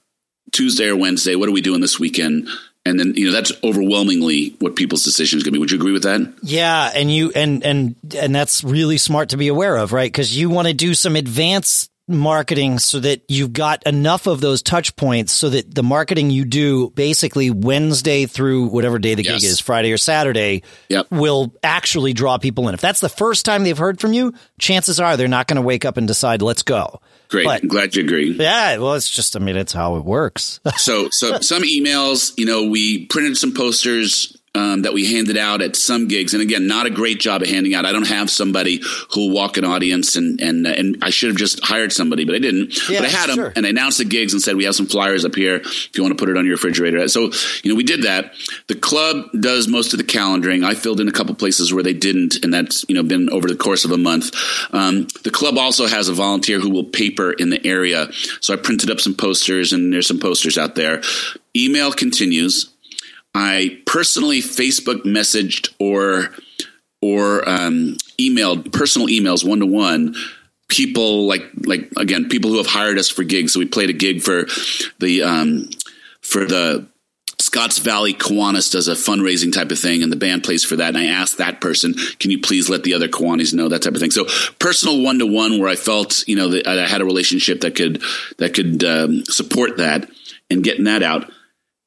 [0.52, 1.36] Tuesday or Wednesday.
[1.36, 2.48] What are we doing this weekend?
[2.86, 5.60] And then, you know, that's overwhelmingly what people's decision is going to be.
[5.60, 6.34] Would you agree with that?
[6.42, 6.90] Yeah.
[6.94, 10.12] And you, and, and, and that's really smart to be aware of, right?
[10.12, 14.62] Cause you want to do some advance marketing so that you've got enough of those
[14.62, 19.40] touch points so that the marketing you do basically Wednesday through whatever day the yes.
[19.40, 21.06] gig is, Friday or Saturday, yep.
[21.10, 22.74] will actually draw people in.
[22.74, 25.62] If that's the first time they've heard from you, chances are they're not going to
[25.62, 27.00] wake up and decide, let's go.
[27.28, 27.44] Great.
[27.44, 28.32] But, glad you agree.
[28.32, 28.78] Yeah.
[28.78, 30.60] Well, it's just, I mean, it's how it works.
[30.76, 35.62] so, so some emails, you know, we printed some posters um, that we handed out
[35.62, 37.86] at some gigs, and again, not a great job of handing out.
[37.86, 41.62] I don't have somebody who'll walk an audience, and and and I should have just
[41.62, 42.76] hired somebody, but I didn't.
[42.88, 44.86] Yeah, but I had them, and I announced the gigs and said we have some
[44.86, 47.06] flyers up here if you want to put it on your refrigerator.
[47.06, 47.30] So
[47.62, 48.32] you know, we did that.
[48.66, 50.64] The club does most of the calendaring.
[50.64, 53.46] I filled in a couple places where they didn't, and that's you know been over
[53.46, 54.34] the course of a month.
[54.72, 58.08] Um, the club also has a volunteer who will paper in the area,
[58.40, 61.02] so I printed up some posters, and there's some posters out there.
[61.54, 62.70] Email continues
[63.34, 66.30] I personally Facebook messaged or
[67.02, 70.14] or um, emailed personal emails one to one
[70.68, 73.52] people like like again people who have hired us for gigs.
[73.52, 74.46] So we played a gig for
[74.98, 75.68] the um,
[76.22, 76.86] for the
[77.40, 80.88] Scotts Valley Kiwanis does a fundraising type of thing, and the band plays for that.
[80.88, 83.94] And I asked that person, "Can you please let the other Kiwanis know that type
[83.94, 84.26] of thing?" So
[84.58, 87.74] personal one to one, where I felt you know that I had a relationship that
[87.74, 88.02] could
[88.38, 90.08] that could um, support that
[90.48, 91.30] and getting that out.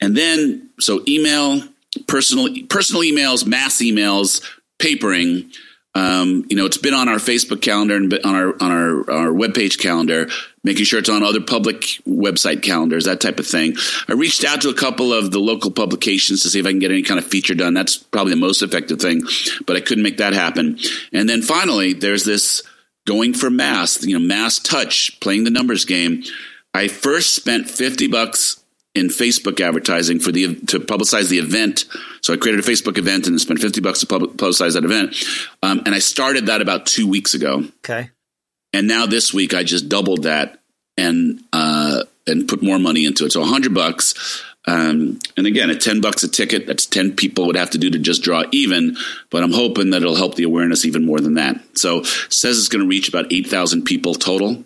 [0.03, 1.61] And then, so email,
[2.07, 4.43] personal, personal emails, mass emails,
[4.77, 5.49] papering.
[5.95, 9.27] Um, you know, it's been on our Facebook calendar and on our on our our
[9.27, 10.27] webpage calendar,
[10.63, 13.75] making sure it's on other public website calendars, that type of thing.
[14.09, 16.79] I reached out to a couple of the local publications to see if I can
[16.79, 17.75] get any kind of feature done.
[17.75, 19.21] That's probably the most effective thing,
[19.67, 20.79] but I couldn't make that happen.
[21.13, 22.63] And then finally, there's this
[23.05, 26.23] going for mass, you know, mass touch, playing the numbers game.
[26.73, 28.62] I first spent 50 bucks
[28.95, 31.86] in Facebook advertising for the to publicize the event.
[32.21, 35.15] So I created a Facebook event and spent fifty bucks to publicize that event.
[35.62, 37.63] Um, and I started that about two weeks ago.
[37.79, 38.10] Okay.
[38.71, 40.60] And now this week I just doubled that
[40.97, 43.32] and uh, and put more money into it.
[43.32, 44.43] So hundred bucks.
[44.65, 47.89] Um, and again, at 10 bucks a ticket, that's 10 people would have to do
[47.89, 48.95] to just draw even,
[49.29, 51.60] but I'm hoping that it'll help the awareness even more than that.
[51.77, 54.63] So says it's going to reach about 8,000 people total.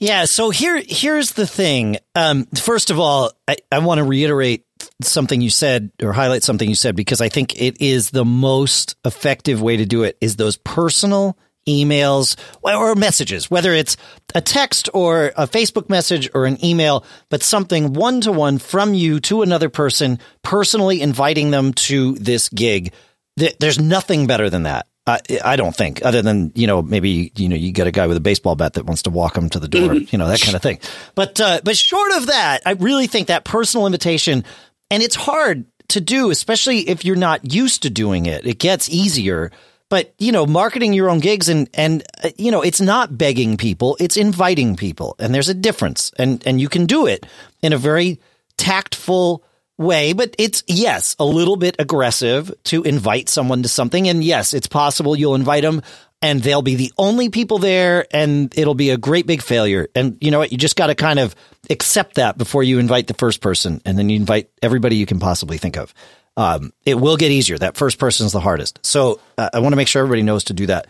[0.00, 0.24] Yeah.
[0.24, 1.98] So here, here's the thing.
[2.14, 4.64] Um, first of all, I, I want to reiterate
[5.02, 8.96] something you said or highlight something you said because I think it is the most
[9.04, 11.36] effective way to do it is those personal
[11.68, 13.98] emails or messages, whether it's
[14.34, 18.94] a text or a Facebook message or an email, but something one to one from
[18.94, 22.92] you to another person, personally inviting them to this gig.
[23.36, 24.86] There's nothing better than that.
[25.10, 28.06] I, I don't think, other than you know maybe you know you get a guy
[28.06, 30.40] with a baseball bat that wants to walk him to the door, you know that
[30.40, 30.78] kind of thing.
[31.14, 34.44] But uh, but short of that, I really think that personal invitation,
[34.90, 38.46] and it's hard to do, especially if you're not used to doing it.
[38.46, 39.50] It gets easier
[39.90, 43.58] but you know, marketing your own gigs and and uh, you know, it's not begging
[43.58, 47.26] people, it's inviting people, and there's a difference, and and you can do it
[47.60, 48.20] in a very
[48.56, 49.42] tactful
[49.80, 54.54] way, but it's yes, a little bit aggressive to invite someone to something, and yes,
[54.54, 55.82] it's possible you'll invite them
[56.22, 59.88] and they'll be the only people there and it'll be a great big failure.
[59.94, 60.52] And you know what?
[60.52, 61.34] You just got to kind of
[61.70, 65.18] accept that before you invite the first person and then you invite everybody you can
[65.18, 65.94] possibly think of
[66.36, 67.58] um, it will get easier.
[67.58, 68.80] That first person is the hardest.
[68.82, 70.86] So uh, I want to make sure everybody knows to do that.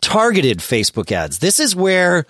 [0.00, 1.38] Targeted Facebook ads.
[1.38, 2.26] This is where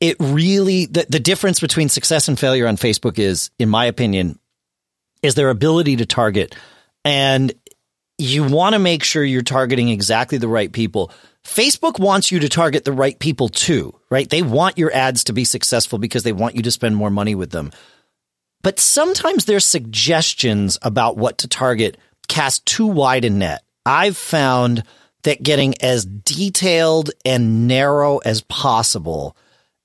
[0.00, 4.38] it really the, the difference between success and failure on Facebook is, in my opinion,
[5.22, 6.54] is their ability to target.
[7.04, 7.52] And
[8.18, 11.10] you want to make sure you're targeting exactly the right people.
[11.44, 14.28] Facebook wants you to target the right people too, right?
[14.28, 17.34] They want your ads to be successful because they want you to spend more money
[17.34, 17.72] with them
[18.62, 23.62] but sometimes their suggestions about what to target cast too wide a net.
[23.84, 24.84] I've found
[25.24, 29.36] that getting as detailed and narrow as possible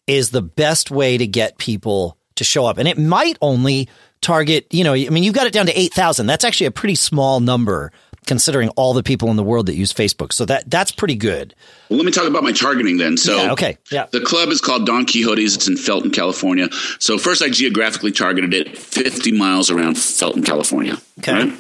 [0.05, 2.77] is the best way to get people to show up.
[2.77, 3.89] And it might only
[4.21, 6.25] target, you know, I mean, you've got it down to 8,000.
[6.27, 7.91] That's actually a pretty small number
[8.25, 10.33] considering all the people in the world that use Facebook.
[10.33, 11.55] So that that's pretty good.
[11.89, 13.17] Well, let me talk about my targeting then.
[13.17, 14.07] So, yeah, okay, yeah.
[14.11, 15.55] The club is called Don Quixote's.
[15.55, 16.67] It's in Felton, California.
[16.99, 20.97] So first, I geographically targeted it 50 miles around Felton, California.
[21.19, 21.33] Okay.
[21.33, 21.53] Right?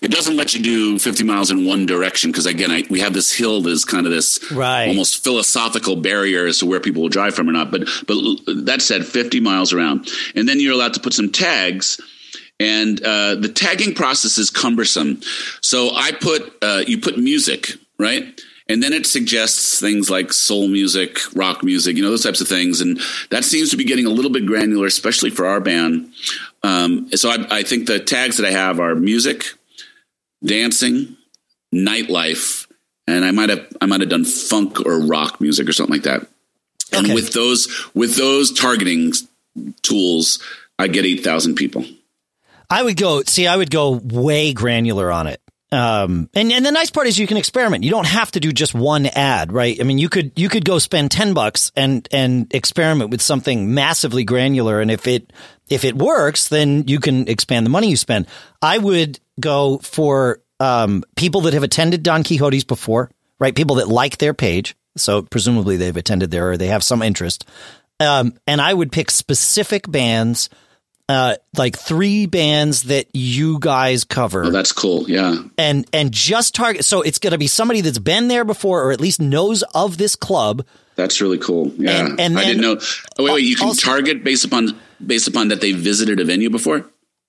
[0.00, 3.14] It doesn't let you do 50 miles in one direction because again, I, we have
[3.14, 4.88] this hill that's kind of this right.
[4.88, 7.70] almost philosophical barrier as to where people will drive from or not.
[7.70, 8.16] But but
[8.66, 12.00] that said, 50 miles around, and then you're allowed to put some tags
[12.60, 15.20] and uh, the tagging process is cumbersome.
[15.60, 20.68] So I put uh, you put music right, and then it suggests things like soul
[20.68, 24.06] music, rock music, you know those types of things, and that seems to be getting
[24.06, 26.12] a little bit granular, especially for our band.
[26.62, 29.44] Um, so I, I think the tags that I have are music,
[30.42, 31.16] dancing,
[31.74, 32.66] nightlife,
[33.06, 36.04] and I might have I might have done funk or rock music or something like
[36.04, 36.26] that.
[36.92, 37.14] And okay.
[37.14, 39.12] with those with those targeting
[39.82, 40.42] tools,
[40.78, 41.84] I get eight thousand people.
[42.70, 43.46] I would go see.
[43.46, 45.40] I would go way granular on it.
[45.70, 47.84] Um, and and the nice part is you can experiment.
[47.84, 49.78] You don't have to do just one ad, right?
[49.78, 53.74] I mean, you could you could go spend ten bucks and and experiment with something
[53.74, 55.30] massively granular, and if it
[55.68, 58.26] if it works, then you can expand the money you spend.
[58.62, 63.54] I would go for um, people that have attended Don Quixote's before, right?
[63.54, 67.46] People that like their page, so presumably they've attended there or they have some interest.
[68.00, 70.48] Um, and I would pick specific bands
[71.08, 74.44] uh, like three bands that you guys cover.
[74.44, 75.08] Oh, that's cool.
[75.08, 75.36] Yeah.
[75.56, 78.92] And and just target so it's going to be somebody that's been there before or
[78.92, 80.66] at least knows of this club.
[80.96, 81.72] That's really cool.
[81.76, 82.06] Yeah.
[82.06, 82.78] And, and I didn't know.
[83.18, 86.24] Oh, wait, wait, you can also, target based upon based upon that they visited a
[86.24, 86.84] venue before?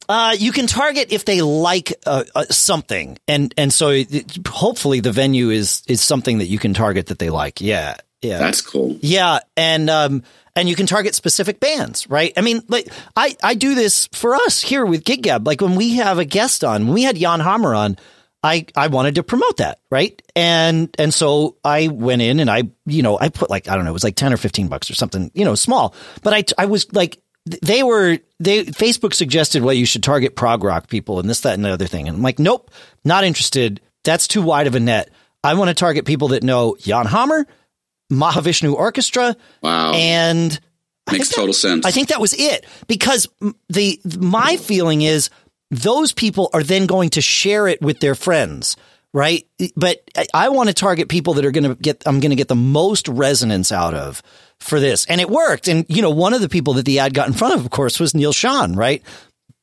[0.10, 5.00] Uh, you can target if they like uh, uh, something, and and so it, hopefully
[5.00, 7.62] the venue is is something that you can target that they like.
[7.62, 8.98] Yeah, yeah, that's cool.
[9.02, 10.24] Yeah, and um,
[10.56, 12.34] and you can target specific bands, right?
[12.36, 15.48] I mean, like I, I do this for us here with Gig Gab.
[15.48, 17.98] Like when we have a guest on, when we had Jan Hammer on,
[18.44, 20.22] I, I wanted to promote that, right?
[20.36, 23.86] And and so I went in and I, you know, I put like I don't
[23.86, 25.94] know, it was like 10 or 15 bucks or something, you know, small.
[26.24, 30.64] But I I was like they were they Facebook suggested well you should target prog
[30.64, 32.08] rock people and this that and the other thing.
[32.08, 32.72] And I'm like, "Nope,
[33.04, 33.82] not interested.
[34.04, 35.10] That's too wide of a net.
[35.44, 37.48] I want to target people that know Jan Hammer
[38.12, 39.36] Mahavishnu Orchestra.
[39.62, 39.94] Wow.
[39.94, 40.60] And
[41.12, 41.86] makes total that, sense.
[41.86, 43.28] I think that was it because
[43.70, 45.30] the my feeling is
[45.72, 48.78] those people are then going to share it with their friends,
[49.14, 49.48] right?
[49.76, 52.48] But I want to target people that are going to get I'm going to get
[52.48, 54.22] the most resonance out of
[54.60, 55.06] for this.
[55.06, 55.68] And it worked.
[55.68, 57.72] And you know, one of the people that the ad got in front of of
[57.72, 59.04] course was Neal Schon, right?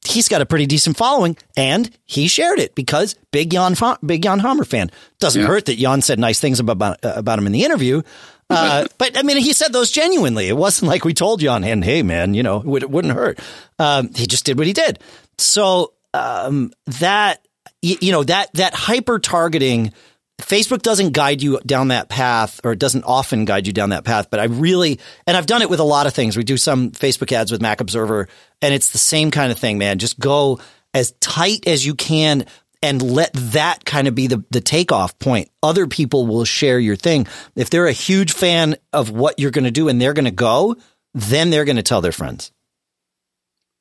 [0.06, 4.38] He's got a pretty decent following and he shared it because big Jan big Jan
[4.38, 4.90] Hammer fan.
[5.18, 5.48] Doesn't yeah.
[5.48, 8.02] hurt that Jan said nice things about about him in the interview.
[8.48, 10.48] Uh, but I mean, he said those genuinely.
[10.48, 13.40] It wasn't like we told Jan, and hey, man, you know, it, would, not hurt.
[13.78, 15.00] Um, he just did what he did.
[15.38, 17.44] So um, that
[17.82, 19.92] you know that that hyper targeting
[20.40, 24.04] Facebook doesn't guide you down that path or it doesn't often guide you down that
[24.04, 26.36] path, but I really, and I've done it with a lot of things.
[26.36, 28.28] We do some Facebook ads with Mac Observer
[28.60, 29.98] and it's the same kind of thing, man.
[29.98, 30.60] Just go
[30.92, 32.44] as tight as you can
[32.82, 35.50] and let that kind of be the, the takeoff point.
[35.62, 37.26] Other people will share your thing.
[37.54, 40.30] If they're a huge fan of what you're going to do and they're going to
[40.30, 40.76] go,
[41.14, 42.52] then they're going to tell their friends.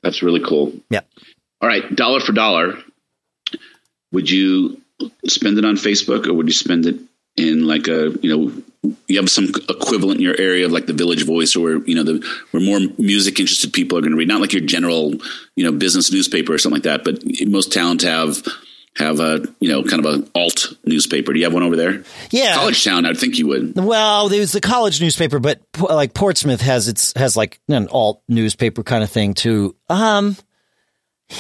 [0.02, 0.74] That's really cool.
[0.90, 1.02] Yeah.
[1.62, 1.94] All right.
[1.94, 2.78] Dollar for dollar.
[4.12, 4.82] Would you
[5.28, 7.00] spend it on Facebook or would you spend it
[7.38, 10.94] in like a, you know, you have some equivalent in your area of like the
[10.94, 14.18] Village Voice, or where you know the where more music interested people are going to
[14.18, 15.14] read, not like your general
[15.56, 17.04] you know business newspaper or something like that.
[17.04, 18.46] But most towns have
[18.98, 21.34] have a you know kind of an alt newspaper.
[21.34, 22.04] Do you have one over there?
[22.32, 23.06] Yeah, College Town.
[23.06, 23.76] I would think you would.
[23.76, 28.84] Well, there's the college newspaper, but like Portsmouth has its has like an alt newspaper
[28.84, 29.76] kind of thing too.
[29.90, 30.38] Um,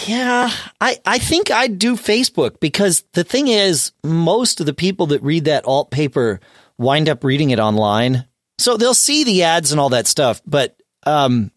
[0.07, 5.07] yeah, I I think I'd do Facebook because the thing is, most of the people
[5.07, 6.39] that read that alt paper
[6.77, 8.25] wind up reading it online,
[8.57, 10.41] so they'll see the ads and all that stuff.
[10.45, 11.51] But um,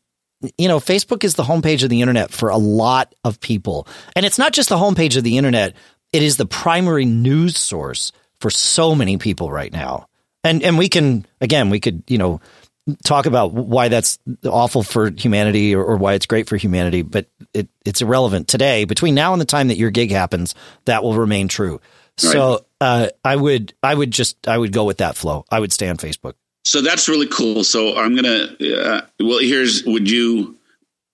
[0.57, 3.89] you know, Facebook is the homepage of the internet for a lot of people.
[4.15, 5.75] And it's not just the homepage of the internet,
[6.13, 10.07] it is the primary news source for so many people right now.
[10.45, 12.41] And and we can again, we could, you know,
[13.05, 17.27] talk about why that's awful for humanity or, or why it's great for humanity, but
[17.53, 18.85] it, it's irrelevant today.
[18.85, 21.81] Between now and the time that your gig happens, that will remain true.
[22.23, 22.33] Right.
[22.33, 25.45] So uh, I would I would just I would go with that flow.
[25.51, 26.35] I would stay on Facebook.
[26.65, 27.65] So that's really cool.
[27.65, 28.49] So I'm gonna.
[28.61, 29.85] Uh, well, here's.
[29.85, 30.57] Would you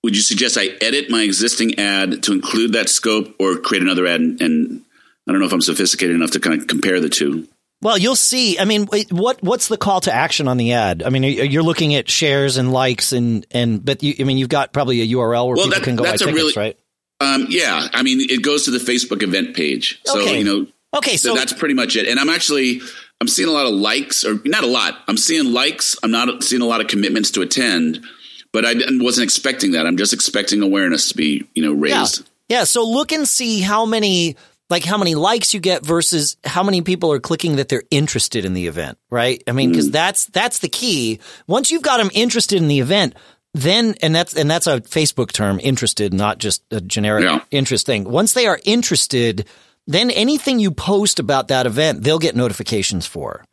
[0.03, 4.05] would you suggest I edit my existing ad to include that scope, or create another
[4.05, 4.21] ad?
[4.21, 4.81] And, and
[5.27, 7.47] I don't know if I'm sophisticated enough to kind of compare the two.
[7.85, 8.57] Well, you'll see.
[8.57, 11.03] I mean, what what's the call to action on the ad?
[11.03, 14.49] I mean, you're looking at shares and likes and and but you, I mean, you've
[14.49, 16.79] got probably a URL where well, people that, can go buy tickets, really, right?
[17.21, 20.01] Um, yeah, I mean, it goes to the Facebook event page.
[20.03, 20.39] So okay.
[20.39, 22.07] you know, okay, so, so that's pretty much it.
[22.07, 22.81] And I'm actually
[23.21, 24.97] I'm seeing a lot of likes, or not a lot.
[25.07, 25.95] I'm seeing likes.
[26.01, 28.03] I'm not seeing a lot of commitments to attend,
[28.51, 29.85] but I wasn't expecting that.
[29.85, 32.27] I'm just expecting awareness to be, you know, raised.
[32.49, 32.57] Yeah.
[32.57, 32.63] yeah.
[32.63, 34.37] So look and see how many,
[34.69, 38.45] like how many likes you get versus how many people are clicking that they're interested
[38.45, 39.43] in the event, right?
[39.47, 39.93] I mean, because mm.
[39.93, 41.19] that's that's the key.
[41.47, 43.15] Once you've got them interested in the event,
[43.53, 47.39] then and that's and that's a Facebook term, interested, not just a generic yeah.
[47.51, 48.03] interest thing.
[48.03, 49.45] Once they are interested
[49.87, 53.43] then anything you post about that event, they'll get notifications for.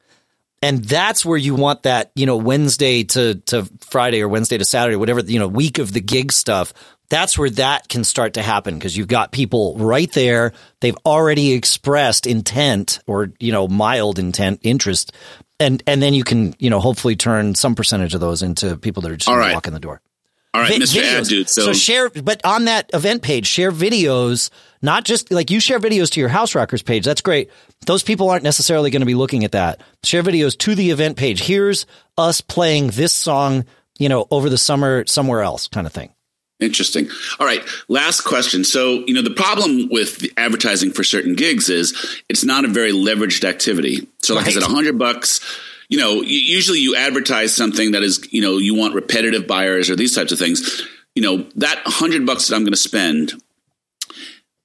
[0.63, 4.65] And that's where you want that, you know, Wednesday to, to Friday or Wednesday to
[4.65, 6.73] Saturday, whatever, you know, week of the gig stuff.
[7.13, 10.55] That's where that can start to happen because you've got people right there.
[10.81, 15.13] They've already expressed intent or, you know, mild intent, interest.
[15.61, 19.03] And, and then you can, you know, hopefully turn some percentage of those into people
[19.03, 19.53] that are just right.
[19.53, 20.01] walking the door.
[20.55, 21.03] All right, Vi- Mr.
[21.03, 21.21] Videos.
[21.21, 21.49] Ad, dude.
[21.51, 21.67] So.
[21.67, 24.49] so share, but on that event page, share videos,
[24.81, 27.05] not just like you share videos to your House Rockers page.
[27.05, 27.51] That's great.
[27.85, 29.83] Those people aren't necessarily going to be looking at that.
[30.03, 31.43] Share videos to the event page.
[31.43, 31.85] Here's
[32.17, 33.67] us playing this song,
[33.99, 36.15] you know, over the summer somewhere else kind of thing.
[36.63, 37.09] Interesting.
[37.39, 37.63] All right.
[37.89, 38.65] Last question.
[38.65, 42.93] So, you know, the problem with advertising for certain gigs is it's not a very
[42.93, 44.09] leveraged activity.
[44.19, 44.57] So, like right.
[44.57, 45.41] I said, a hundred bucks
[45.93, 49.97] you know, usually you advertise something that is, you know, you want repetitive buyers or
[49.97, 50.89] these types of things.
[51.15, 53.33] You know, that hundred bucks that I'm going to spend.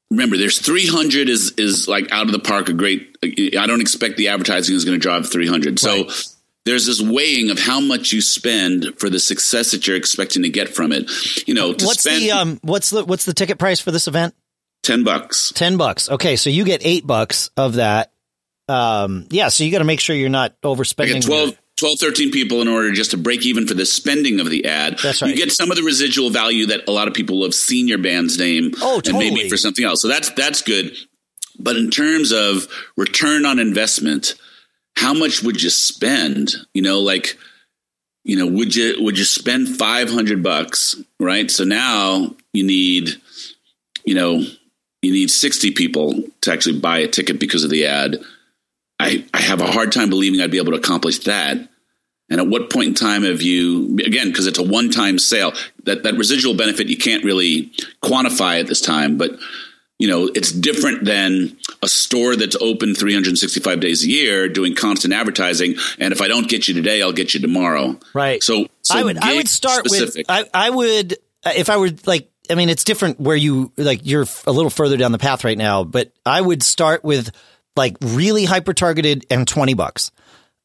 [0.10, 2.69] Remember, there's 300 is is like out of the park.
[2.69, 3.17] A great.
[3.21, 5.83] I don't expect the advertising is going to drive 300.
[5.83, 6.37] Right.
[6.67, 10.49] There's this weighing of how much you spend for the success that you're expecting to
[10.49, 11.10] get from it.
[11.47, 14.36] You know, what's spend, the um, what's the what's the ticket price for this event?
[14.84, 15.51] Ten bucks.
[15.56, 16.10] Ten bucks.
[16.10, 18.12] Okay, so you get eight bucks of that,
[18.69, 21.25] um, yeah, so you got to make sure you're not overspending.
[21.25, 24.65] 12, 12, 13 people in order just to break even for the spending of the
[24.65, 24.99] ad.
[25.01, 25.30] That's right.
[25.30, 27.97] You get some of the residual value that a lot of people have seen your
[27.97, 28.71] band's name.
[28.82, 29.27] Oh, totally.
[29.27, 30.01] And maybe for something else.
[30.01, 30.95] So that's, that's good.
[31.60, 34.36] But in terms of return on investment,
[34.97, 36.55] how much would you spend?
[36.73, 37.38] You know, like,
[38.23, 40.95] you know, would you, would you spend 500 bucks?
[41.19, 41.49] Right.
[41.49, 43.10] So now you need,
[44.05, 44.43] you know,
[45.01, 48.17] you need 60 people to actually buy a ticket because of the ad
[48.99, 51.57] I, I have a hard time believing I'd be able to accomplish that.
[52.29, 55.53] And at what point in time have you, again, because it's a one time sale,
[55.83, 57.71] that, that residual benefit you can't really
[58.04, 59.31] quantify at this time, but
[60.00, 65.13] you know, it's different than a store that's open 365 days a year doing constant
[65.13, 65.75] advertising.
[65.98, 68.00] And if I don't get you today, I'll get you tomorrow.
[68.13, 68.43] Right.
[68.43, 70.27] So, so I would, I would start specific.
[70.27, 73.71] with, I, I would, uh, if I were like, I mean, it's different where you,
[73.75, 77.31] like, you're a little further down the path right now, but I would start with
[77.75, 80.12] like really hyper targeted and 20 bucks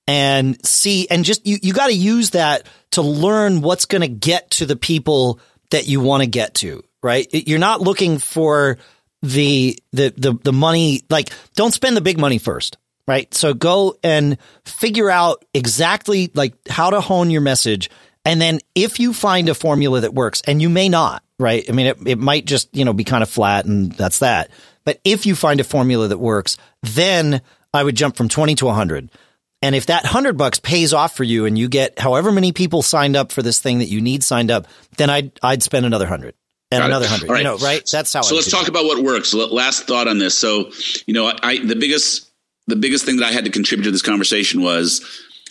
[0.07, 4.09] and see and just you, you got to use that to learn what's going to
[4.09, 7.27] get to the people that you want to get to right?
[7.33, 8.79] You're not looking for
[9.23, 13.33] the the the the money like don't spend the big money first, right?
[13.35, 17.89] So go and figure out exactly like how to hone your message
[18.25, 21.65] and then if you find a formula that works and you may not, right?
[21.69, 24.51] I mean it it might just, you know, be kind of flat and that's that.
[24.85, 27.43] But if you find a formula that works, then
[27.73, 29.11] I would jump from 20 to 100.
[29.65, 32.83] And if that 100 bucks pays off for you and you get however many people
[32.83, 34.67] signed up for this thing that you need signed up,
[34.97, 36.35] then I'd I'd spend another 100
[36.73, 36.87] and Got it.
[36.87, 37.31] another 100.
[37.31, 37.83] All You know, right?
[37.91, 38.69] That's how So I let's talk it.
[38.71, 39.35] about what works.
[39.35, 40.37] Last thought on this.
[40.37, 40.71] So,
[41.07, 42.29] you know, I the biggest
[42.67, 45.05] the biggest thing that I had to contribute to this conversation was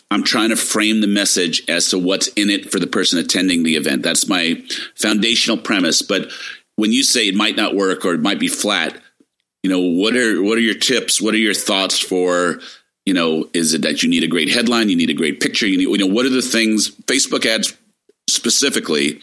[0.10, 3.64] I'm trying to frame the message as to what's in it for the person attending
[3.64, 4.04] the event.
[4.04, 4.62] That's my
[4.96, 6.02] foundational premise.
[6.02, 6.32] But
[6.76, 8.98] when you say it might not work or it might be flat,
[9.64, 11.22] you know, what are what are your tips?
[11.22, 12.60] What are your thoughts for
[13.06, 15.66] you know, is it that you need a great headline, you need a great picture,
[15.66, 17.76] you need you know, what are the things Facebook ads
[18.30, 19.20] specifically,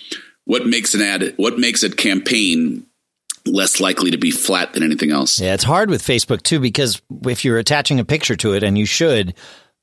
[0.49, 2.87] what makes an ad what makes a campaign
[3.45, 5.39] less likely to be flat than anything else?
[5.39, 8.79] Yeah, it's hard with Facebook too because if you're attaching a picture to it, and
[8.79, 9.35] you should,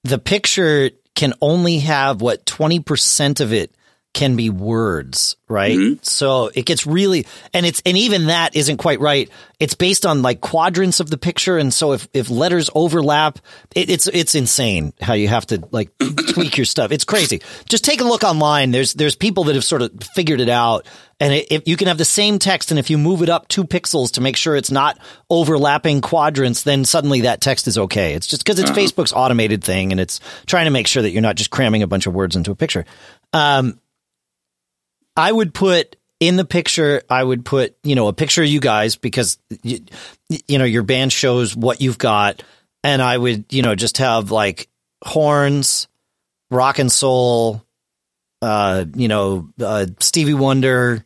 [0.03, 3.75] the picture can only have what 20% of it
[4.15, 5.77] can be words, right?
[5.77, 5.99] Mm-hmm.
[6.01, 9.29] So it gets really, and it's, and even that isn't quite right.
[9.59, 11.57] It's based on like quadrants of the picture.
[11.57, 13.39] And so if, if letters overlap,
[13.75, 15.91] it, it's, it's insane how you have to like
[16.29, 16.93] tweak your stuff.
[16.93, 17.41] It's crazy.
[17.67, 18.71] Just take a look online.
[18.71, 20.87] There's, there's people that have sort of figured it out.
[21.19, 23.49] And it, if you can have the same text, and if you move it up
[23.49, 24.97] two pixels to make sure it's not
[25.29, 28.13] overlapping quadrants, then suddenly that text is okay.
[28.13, 31.21] It's just because it's Facebook's automated thing, and it's trying to make sure that you're
[31.21, 32.85] not just cramming a bunch of words into a picture.
[33.31, 33.79] Um,
[35.15, 38.59] I would put in the picture, I would put, you know, a picture of you
[38.59, 39.79] guys because, you,
[40.47, 42.43] you know, your band shows what you've got.
[42.83, 44.69] And I would, you know, just have like
[45.03, 45.87] horns,
[46.51, 47.63] rock and soul,
[48.41, 51.05] uh, you know, uh, Stevie Wonder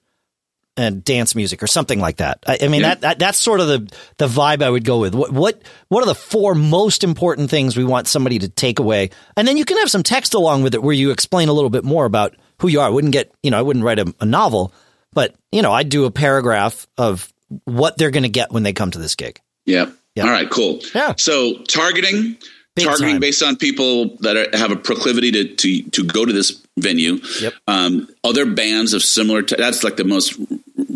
[0.77, 2.43] and dance music or something like that.
[2.47, 2.89] I, I mean, Yeah.
[2.89, 5.13] that, that, that's sort of the, the vibe I would go with.
[5.15, 9.09] What, what, what are the four most important things we want somebody to take away?
[9.35, 11.69] And then you can have some text along with it where you explain a little
[11.69, 12.87] bit more about who you are.
[12.87, 14.73] I wouldn't get, you know, I wouldn't write a, a novel,
[15.13, 17.31] but you know, I'd do a paragraph of
[17.65, 19.39] what they're going to get when they come to this gig.
[19.65, 19.89] Yeah.
[20.15, 20.25] Yeah.
[20.25, 20.79] All right, cool.
[20.93, 21.13] Yeah.
[21.17, 22.37] So targeting,
[22.75, 23.19] Big targeting time.
[23.19, 27.19] based on people that are, have a proclivity to, to to go to this venue.
[27.41, 27.53] Yep.
[27.67, 29.41] Um, other bands of similar.
[29.43, 30.39] T- that's like the most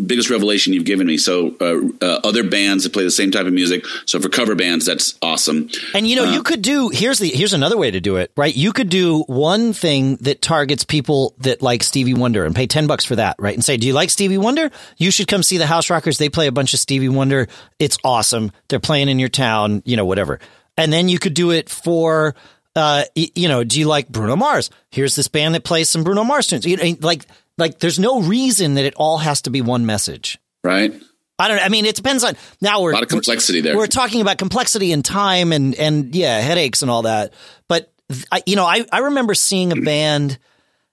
[0.06, 1.18] biggest revelation you've given me.
[1.18, 3.84] So uh, uh, other bands that play the same type of music.
[4.06, 5.68] So for cover bands, that's awesome.
[5.94, 8.54] And you know, you could do here's the here's another way to do it, right?
[8.54, 12.86] You could do one thing that targets people that like Stevie Wonder and pay 10
[12.86, 13.54] bucks for that, right?
[13.54, 14.70] And say, "Do you like Stevie Wonder?
[14.96, 16.18] You should come see the House Rockers.
[16.18, 17.48] They play a bunch of Stevie Wonder.
[17.78, 18.52] It's awesome.
[18.68, 20.40] They're playing in your town, you know, whatever."
[20.76, 22.34] And then you could do it for
[22.76, 24.70] uh you know, do you like Bruno Mars?
[24.90, 26.66] Here's this band that plays some Bruno Mars tunes.
[26.66, 27.26] You know, like
[27.58, 30.38] like there's no reason that it all has to be one message.
[30.62, 30.92] Right.
[31.38, 33.76] I don't I mean, it depends on now we're A lot of complexity there.
[33.76, 37.32] we're talking about complexity and time and and yeah, headaches and all that.
[37.68, 37.92] But
[38.30, 40.38] I, you know, I I remember seeing a band,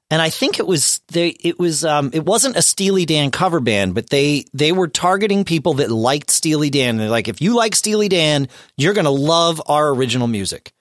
[0.10, 3.60] and I think it was they it was um it wasn't a Steely Dan cover
[3.60, 6.98] band, but they they were targeting people that liked Steely Dan.
[6.98, 8.48] They're like, if you like Steely Dan,
[8.78, 10.74] you're gonna love our original music.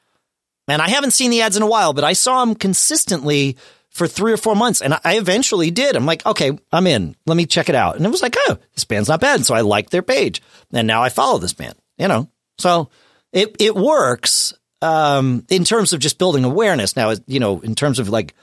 [0.68, 3.57] And I haven't seen the ads in a while, but I saw them consistently
[3.91, 5.97] for three or four months, and I eventually did.
[5.97, 7.16] I'm like, okay, I'm in.
[7.26, 7.97] Let me check it out.
[7.97, 9.45] And it was like, oh, this band's not bad.
[9.45, 10.41] So I liked their page,
[10.72, 11.74] and now I follow this band.
[11.99, 12.88] You know, so
[13.32, 16.97] it it works um, in terms of just building awareness.
[16.97, 18.34] Now, you know, in terms of like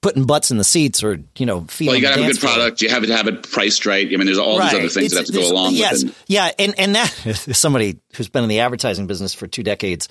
[0.00, 2.32] putting butts in the seats or you know, feet Well, you got to have a
[2.32, 2.82] good product.
[2.82, 4.06] You have to have it priced right.
[4.06, 6.24] I mean, there's all these other things that have to go along yes, with it.
[6.26, 7.08] Yeah, and and that
[7.52, 10.08] somebody who's been in the advertising business for two decades,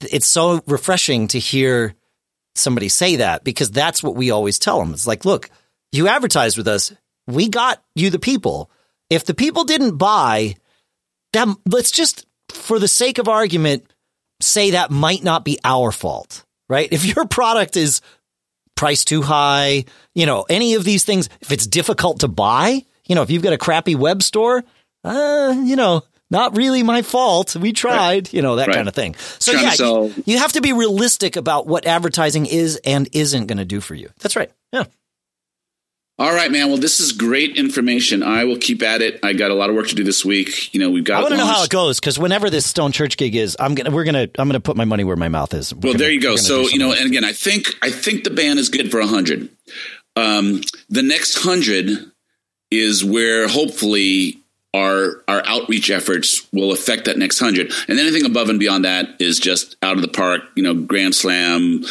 [0.00, 1.94] it's so refreshing to hear
[2.54, 4.92] somebody say that because that's what we always tell them.
[4.92, 5.50] It's like, look,
[5.90, 6.92] you advertised with us,
[7.26, 8.70] we got you the people.
[9.10, 10.56] If the people didn't buy,
[11.32, 13.86] that let's just for the sake of argument
[14.40, 16.88] say that might not be our fault, right?
[16.90, 18.00] If your product is
[18.76, 19.84] price too high,
[20.14, 23.42] you know, any of these things, if it's difficult to buy, you know, if you've
[23.42, 24.64] got a crappy web store,
[25.04, 26.02] uh, you know,
[26.32, 27.54] not really my fault.
[27.54, 28.74] We tried, you know, that Right.
[28.76, 29.14] kind of thing.
[29.38, 33.58] So yeah, you, you have to be realistic about what advertising is and isn't going
[33.58, 34.08] to do for you.
[34.20, 34.50] That's right.
[34.72, 34.84] Yeah.
[36.18, 36.68] All right, man.
[36.68, 38.22] Well, this is great information.
[38.22, 39.18] I will keep at it.
[39.22, 40.72] I got a lot of work to do this week.
[40.72, 41.18] You know, we've got.
[41.18, 43.74] I want to know how it goes because whenever this Stone Church gig is, I'm
[43.74, 45.74] gonna we're gonna I'm gonna put my money where my mouth is.
[45.74, 46.36] We're Well, gonna- there you go.
[46.36, 49.06] So you know, and again, I think I think the band is good for a
[49.06, 49.48] hundred.
[50.14, 50.60] Um,
[50.90, 51.88] the next hundred
[52.70, 54.38] is where hopefully
[54.74, 57.72] our our outreach efforts will affect that next hundred.
[57.88, 60.42] And anything above and beyond that is just out of the park.
[60.54, 61.84] You know, grand slam.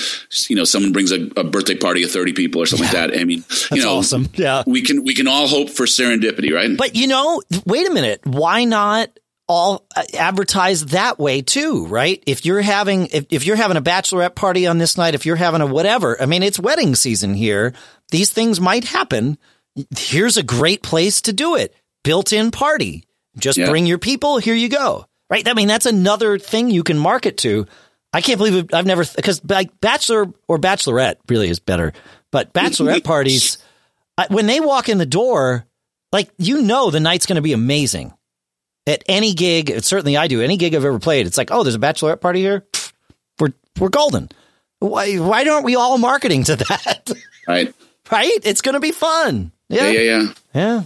[0.48, 3.02] You know, someone brings a, a birthday party of thirty people or something yeah.
[3.02, 3.20] like that.
[3.20, 4.30] I mean, That's you know, awesome.
[4.34, 6.76] Yeah, we can we can all hope for serendipity, right?
[6.76, 8.22] But you know, wait a minute.
[8.26, 9.10] Why not?
[9.48, 12.24] all uh, advertise that way too, right?
[12.26, 15.36] If you're having if, if you're having a bachelorette party on this night, if you're
[15.36, 17.74] having a whatever, I mean, it's wedding season here.
[18.12, 19.38] These things might happen.
[19.98, 21.76] Here's a great place to do it.
[22.04, 23.06] Built-in party.
[23.38, 23.70] Just yeah.
[23.70, 24.38] bring your people.
[24.38, 25.06] Here you go.
[25.30, 25.48] Right?
[25.48, 27.66] I mean, that's another thing you can market to.
[28.14, 31.94] I can't believe it, I've never because like bachelor or bachelorette really is better,
[32.30, 33.58] but bachelorette parties
[34.30, 35.66] when they walk in the door,
[36.12, 38.14] like you know the night's going to be amazing
[38.88, 41.76] at any gig, certainly I do, any gig I've ever played, it's like, oh, there's
[41.76, 42.66] a bachelorette party here.
[43.40, 44.30] We're we're golden.
[44.80, 47.12] Why why aren't we all marketing to that?
[47.48, 47.74] Right.
[48.12, 48.40] right?
[48.44, 49.52] It's going to be fun.
[49.70, 49.90] Yeah.
[49.90, 50.34] yeah, yeah, yeah.
[50.54, 50.84] Yeah.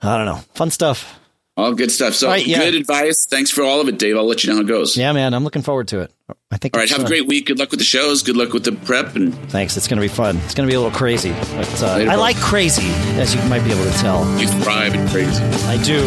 [0.00, 0.40] I don't know.
[0.54, 1.18] Fun stuff.
[1.58, 2.14] All good stuff.
[2.14, 2.58] So right, yeah.
[2.58, 3.26] good advice.
[3.28, 4.16] Thanks for all of it, Dave.
[4.16, 4.96] I'll let you know how it goes.
[4.96, 5.34] Yeah, man.
[5.34, 6.12] I'm looking forward to it.
[6.52, 6.74] I think.
[6.74, 6.88] All right.
[6.88, 7.46] Have uh, a great week.
[7.46, 8.22] Good luck with the shows.
[8.22, 9.16] Good luck with the prep.
[9.16, 9.76] And thanks.
[9.76, 10.36] It's going to be fun.
[10.36, 13.64] It's going to be a little crazy, but uh, I like crazy, as you might
[13.64, 14.24] be able to tell.
[14.38, 15.42] You thrive in crazy.
[15.42, 16.06] I do.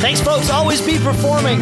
[0.00, 0.48] Thanks, folks.
[0.48, 1.60] Always be performing.